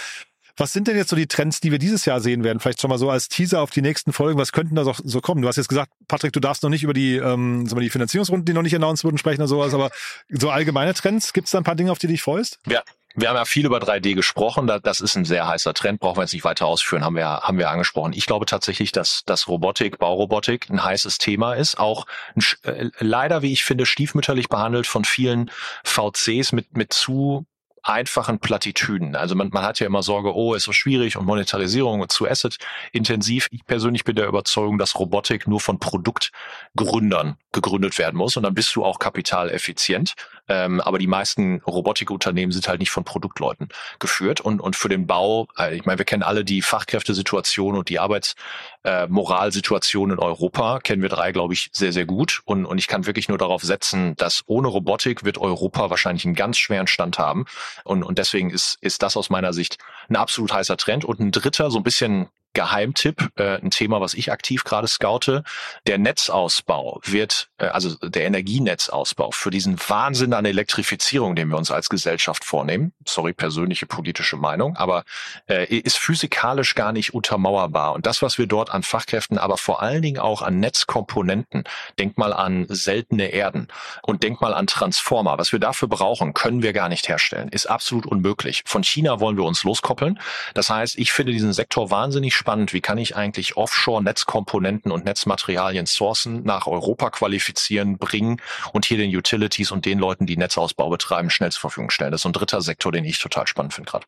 [0.58, 2.58] Was sind denn jetzt so die Trends, die wir dieses Jahr sehen werden?
[2.58, 4.40] Vielleicht schon mal so als Teaser auf die nächsten Folgen.
[4.40, 5.40] Was könnten da so, so kommen?
[5.40, 7.90] Du hast jetzt gesagt, Patrick, du darfst noch nicht über die, ähm, sagen wir, die
[7.90, 9.90] Finanzierungsrunden, die noch nicht announced wurden, sprechen oder sowas, aber
[10.28, 12.58] so allgemeine Trends, gibt es da ein paar Dinge, auf die du dich freust?
[12.66, 12.82] Ja,
[13.14, 14.70] wir haben ja viel über 3D gesprochen.
[14.82, 16.00] Das ist ein sehr heißer Trend.
[16.00, 17.04] Brauchen wir jetzt nicht weiter ausführen.
[17.04, 18.12] Haben wir, haben wir angesprochen.
[18.12, 21.78] Ich glaube tatsächlich, dass, dass Robotik, Baurobotik ein heißes Thema ist.
[21.78, 22.06] Auch
[22.36, 25.50] ein, äh, leider, wie ich finde, stiefmütterlich behandelt von vielen
[25.84, 27.46] VCs mit, mit zu
[27.82, 29.16] einfachen Plattitüden.
[29.16, 32.28] Also man, man hat ja immer Sorge, oh, ist so schwierig und Monetarisierung und zu
[32.28, 32.58] Asset
[32.92, 33.48] intensiv.
[33.50, 38.54] Ich persönlich bin der Überzeugung, dass Robotik nur von Produktgründern gegründet werden muss und dann
[38.54, 40.14] bist du auch kapitaleffizient.
[40.48, 43.68] Ähm, aber die meisten Robotikunternehmen sind halt nicht von Produktleuten
[43.98, 44.40] geführt.
[44.40, 47.98] Und, und für den Bau, äh, ich meine, wir kennen alle die Fachkräftesituation und die
[47.98, 52.42] Arbeitsmoralsituation äh, in Europa, kennen wir drei, glaube ich, sehr, sehr gut.
[52.44, 56.34] Und, und ich kann wirklich nur darauf setzen, dass ohne Robotik wird Europa wahrscheinlich einen
[56.34, 57.46] ganz schweren Stand haben.
[57.84, 59.78] Und, und deswegen ist, ist das aus meiner Sicht
[60.08, 61.04] ein absolut heißer Trend.
[61.04, 62.28] Und ein dritter, so ein bisschen
[62.58, 65.44] Geheimtipp, äh, ein Thema, was ich aktiv gerade scoute.
[65.86, 71.70] Der Netzausbau wird, äh, also der Energienetzausbau für diesen Wahnsinn an Elektrifizierung, den wir uns
[71.70, 75.04] als Gesellschaft vornehmen, sorry, persönliche politische Meinung, aber
[75.48, 77.92] äh, ist physikalisch gar nicht untermauerbar.
[77.92, 81.62] Und das, was wir dort an Fachkräften, aber vor allen Dingen auch an Netzkomponenten,
[82.00, 83.68] denk mal an seltene Erden
[84.02, 87.66] und denk mal an Transformer, was wir dafür brauchen, können wir gar nicht herstellen, ist
[87.66, 88.64] absolut unmöglich.
[88.66, 90.18] Von China wollen wir uns loskoppeln.
[90.54, 92.47] Das heißt, ich finde diesen Sektor wahnsinnig spannend.
[92.48, 98.40] Wie kann ich eigentlich Offshore-Netzkomponenten und Netzmaterialien sourcen, nach Europa qualifizieren, bringen
[98.72, 102.12] und hier den Utilities und den Leuten, die Netzausbau betreiben, schnell zur Verfügung stellen?
[102.12, 104.06] Das ist ein dritter Sektor, den ich total spannend finde gerade.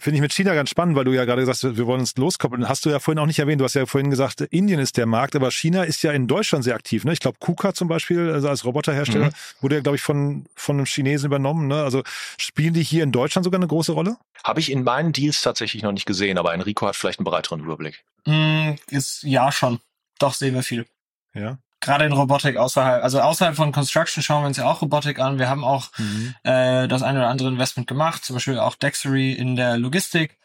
[0.00, 2.16] Finde ich mit China ganz spannend, weil du ja gerade gesagt hast, wir wollen uns
[2.16, 2.68] loskoppeln.
[2.68, 3.60] Hast du ja vorhin auch nicht erwähnt.
[3.60, 6.62] Du hast ja vorhin gesagt, Indien ist der Markt, aber China ist ja in Deutschland
[6.62, 7.04] sehr aktiv.
[7.04, 7.12] Ne?
[7.12, 9.32] Ich glaube, KUKA zum Beispiel, also als Roboterhersteller, mhm.
[9.60, 11.66] wurde ja, glaube ich, von, von einem Chinesen übernommen.
[11.66, 11.82] Ne?
[11.82, 12.04] Also
[12.36, 14.16] spielen die hier in Deutschland sogar eine große Rolle?
[14.44, 17.60] Habe ich in meinen Deals tatsächlich noch nicht gesehen, aber Enrico hat vielleicht einen breiteren
[17.60, 18.04] Überblick.
[18.24, 19.80] Mm, ist, ja, schon.
[20.20, 20.86] Doch, sehen wir viel.
[21.34, 25.18] Ja gerade in Robotik außerhalb, also außerhalb von Construction schauen wir uns ja auch Robotik
[25.18, 25.38] an.
[25.38, 26.34] Wir haben auch mhm.
[26.42, 30.38] äh, das eine oder andere Investment gemacht, zum Beispiel auch Dexery in der Logistik.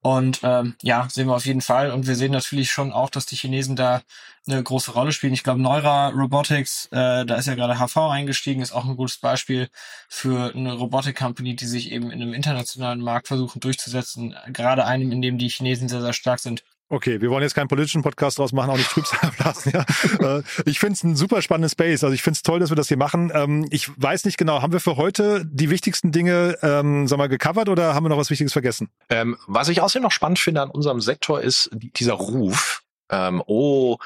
[0.00, 1.90] Und ähm, ja, sehen wir auf jeden Fall.
[1.90, 4.02] Und wir sehen natürlich schon auch, dass die Chinesen da
[4.46, 5.34] eine große Rolle spielen.
[5.34, 9.18] Ich glaube, Neura Robotics, äh, da ist ja gerade HV eingestiegen, ist auch ein gutes
[9.18, 9.68] Beispiel
[10.08, 14.36] für eine Robotik-Company, die sich eben in einem internationalen Markt versuchen durchzusetzen.
[14.52, 16.62] Gerade einem, in dem die Chinesen sehr, sehr stark sind.
[16.90, 19.72] Okay, wir wollen jetzt keinen politischen Podcast draus machen, auch nicht Trübsal blasen.
[19.72, 20.38] Ja.
[20.38, 22.02] Äh, ich finde es ein super spannendes Space.
[22.02, 23.30] Also ich finde es toll, dass wir das hier machen.
[23.34, 27.28] Ähm, ich weiß nicht genau, haben wir für heute die wichtigsten Dinge, ähm, sag mal,
[27.28, 28.88] gecovert oder haben wir noch was Wichtiges vergessen?
[29.10, 32.82] Ähm, was ich außerdem noch spannend finde an unserem Sektor ist dieser Ruf.
[33.10, 33.98] Ähm, oh,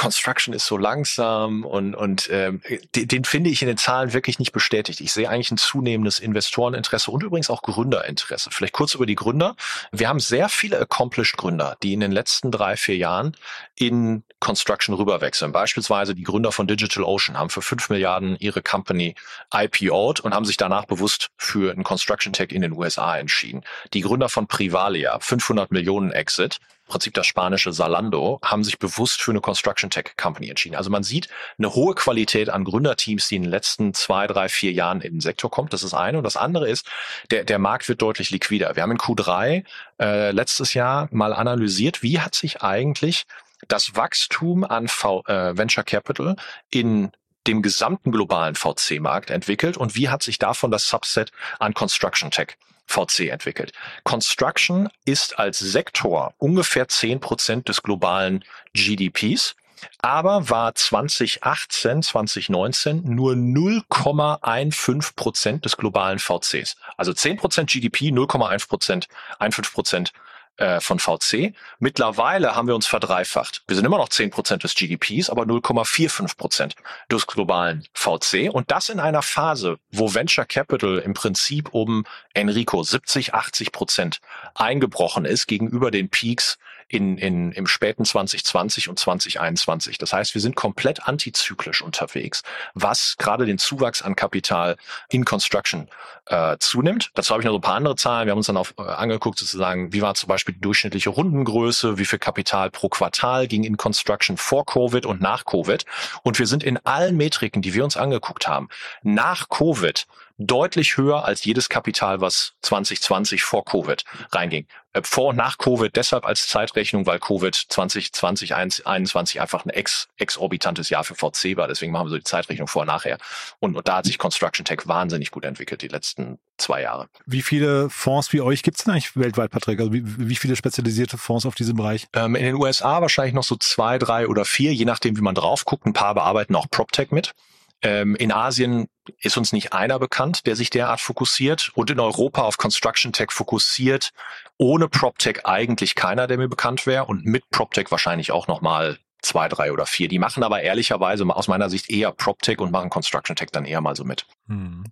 [0.00, 2.62] Construction ist so langsam und, und ähm,
[2.96, 5.02] den, den finde ich in den Zahlen wirklich nicht bestätigt.
[5.02, 8.48] Ich sehe eigentlich ein zunehmendes Investoreninteresse und übrigens auch Gründerinteresse.
[8.50, 9.56] Vielleicht kurz über die Gründer.
[9.92, 13.36] Wir haben sehr viele accomplished Gründer, die in den letzten drei, vier Jahren
[13.74, 15.52] in Construction rüberwechseln.
[15.52, 19.14] Beispielsweise die Gründer von DigitalOcean haben für fünf Milliarden ihre Company
[19.52, 23.64] IPO'd und haben sich danach bewusst für einen Construction Tech in den USA entschieden.
[23.92, 26.58] Die Gründer von Privalia, 500 Millionen Exit,
[26.90, 30.76] Prinzip das spanische Salando, haben sich bewusst für eine Construction Tech Company entschieden.
[30.76, 31.28] Also man sieht
[31.58, 35.20] eine hohe Qualität an Gründerteams, die in den letzten zwei, drei, vier Jahren in den
[35.20, 35.72] Sektor kommt.
[35.72, 36.18] Das ist eine.
[36.18, 36.86] Und das andere ist,
[37.30, 38.76] der, der Markt wird deutlich liquider.
[38.76, 39.64] Wir haben in Q3
[40.00, 43.24] äh, letztes Jahr mal analysiert, wie hat sich eigentlich
[43.68, 46.36] das Wachstum an v, äh, Venture Capital
[46.70, 47.12] in
[47.46, 52.56] dem gesamten globalen VC-Markt entwickelt und wie hat sich davon das Subset an Construction Tech
[52.90, 53.72] VC entwickelt.
[54.04, 59.54] Construction ist als Sektor ungefähr zehn Prozent des globalen GDPs
[59.98, 66.76] aber war 2018, 2019 nur 0,15 Prozent des globalen VCs.
[66.96, 70.12] Also 10 Prozent GDP, 0,1 Prozent, 1,5 Prozent
[70.56, 71.54] äh, von VC.
[71.78, 73.62] Mittlerweile haben wir uns verdreifacht.
[73.66, 76.74] Wir sind immer noch 10 Prozent des GDPs, aber 0,45 Prozent
[77.10, 78.50] des globalen VC.
[78.52, 84.20] Und das in einer Phase, wo Venture Capital im Prinzip um Enrico 70, 80 Prozent
[84.54, 86.58] eingebrochen ist gegenüber den Peaks
[86.90, 89.96] in, in, im späten 2020 und 2021.
[89.98, 92.42] Das heißt, wir sind komplett antizyklisch unterwegs,
[92.74, 94.76] was gerade den Zuwachs an Kapital
[95.08, 95.88] in Construction
[96.26, 97.12] äh, zunimmt.
[97.14, 98.26] Dazu habe ich noch so ein paar andere Zahlen.
[98.26, 101.96] Wir haben uns dann auf, äh, angeguckt, sozusagen, wie war zum Beispiel die durchschnittliche Rundengröße,
[101.96, 105.84] wie viel Kapital pro Quartal ging in Construction vor Covid und nach Covid.
[106.24, 108.68] Und wir sind in allen Metriken, die wir uns angeguckt haben,
[109.02, 110.06] nach Covid
[110.40, 114.66] deutlich höher als jedes Kapital, was 2020 vor Covid reinging.
[114.92, 120.08] Äh, vor und nach Covid deshalb als Zeitrechnung, weil Covid 2020, 2021 einfach ein ex,
[120.16, 121.68] exorbitantes Jahr für VC war.
[121.68, 123.18] Deswegen machen wir so die Zeitrechnung vor und nachher.
[123.58, 127.08] Und, und da hat sich Construction Tech wahnsinnig gut entwickelt die letzten zwei Jahre.
[127.26, 129.78] Wie viele Fonds wie euch gibt es denn eigentlich weltweit, Patrick?
[129.78, 132.06] Also wie, wie viele spezialisierte Fonds auf diesem Bereich?
[132.14, 135.34] Ähm, in den USA wahrscheinlich noch so zwei, drei oder vier, je nachdem, wie man
[135.34, 135.84] drauf guckt.
[135.84, 137.34] Ein paar bearbeiten auch PropTech mit.
[137.82, 138.88] Ähm, in Asien
[139.20, 143.30] ist uns nicht einer bekannt, der sich derart fokussiert und in Europa auf Construction Tech
[143.30, 144.10] fokussiert.
[144.58, 149.48] Ohne PropTech eigentlich keiner, der mir bekannt wäre und mit PropTech wahrscheinlich auch nochmal zwei,
[149.48, 150.08] drei oder vier.
[150.08, 153.80] Die machen aber ehrlicherweise aus meiner Sicht eher PropTech und machen Construction Tech dann eher
[153.80, 154.26] mal so mit.
[154.48, 154.84] Hm.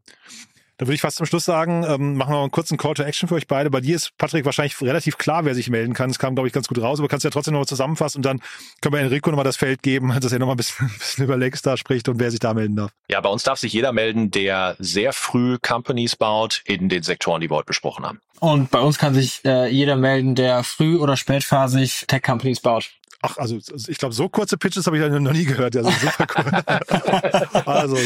[0.78, 3.02] Da würde ich fast zum Schluss sagen, ähm, machen wir mal einen kurzen Call to
[3.02, 3.68] Action für euch beide.
[3.68, 6.08] Bei dir ist, Patrick, wahrscheinlich relativ klar, wer sich melden kann.
[6.08, 8.24] Es kam, glaube ich, ganz gut raus, aber kannst du ja trotzdem nochmal zusammenfassen und
[8.24, 8.40] dann
[8.80, 11.36] können wir Enrico nochmal das Feld geben, dass er nochmal ein bisschen, ein bisschen über
[11.36, 12.92] Lakestar spricht und wer sich da melden darf.
[13.10, 17.40] Ja, bei uns darf sich jeder melden, der sehr früh Companies baut in den Sektoren,
[17.40, 18.20] die wir heute besprochen haben.
[18.38, 22.92] Und bei uns kann sich äh, jeder melden, der früh- oder spätphasig Tech-Companies baut.
[23.22, 25.68] Ach, also, ich glaube, so kurze Pitches habe ich noch nie gehört.
[25.78, 27.62] Also super cool.
[27.66, 27.96] also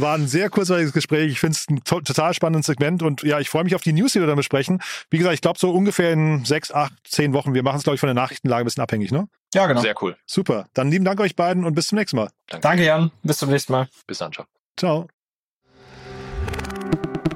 [0.00, 1.30] war ein sehr kurzweiliges Gespräch.
[1.30, 4.12] Ich finde es ein total spannendes Segment und ja, ich freue mich auf die News,
[4.12, 4.82] die wir dann besprechen.
[5.10, 7.54] Wie gesagt, ich glaube so ungefähr in sechs, acht, zehn Wochen.
[7.54, 9.28] Wir machen es, glaube ich, von der Nachrichtenlage ein bisschen abhängig, ne?
[9.54, 9.82] Ja, genau.
[9.82, 10.16] Sehr cool.
[10.26, 10.66] Super.
[10.74, 12.30] Dann lieben Dank euch beiden und bis zum nächsten Mal.
[12.48, 13.10] Danke, Danke Jan.
[13.22, 13.88] Bis zum nächsten Mal.
[14.06, 14.46] Bis dann, ciao.
[14.76, 15.08] Ciao.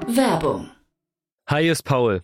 [0.07, 0.71] Werbung.
[1.47, 2.23] Hi, ist Paul.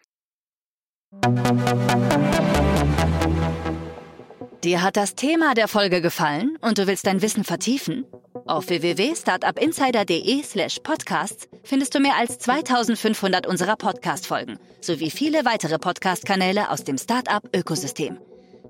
[4.63, 8.05] Dir hat das Thema der Folge gefallen und du willst dein Wissen vertiefen?
[8.45, 16.69] Auf www.startupinsider.de slash podcasts findest du mehr als 2500 unserer Podcast-Folgen sowie viele weitere Podcast-Kanäle
[16.69, 18.17] aus dem Startup-Ökosystem.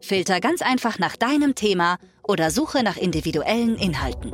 [0.02, 4.34] Filter ganz einfach nach deinem Thema oder suche nach individuellen Inhalten.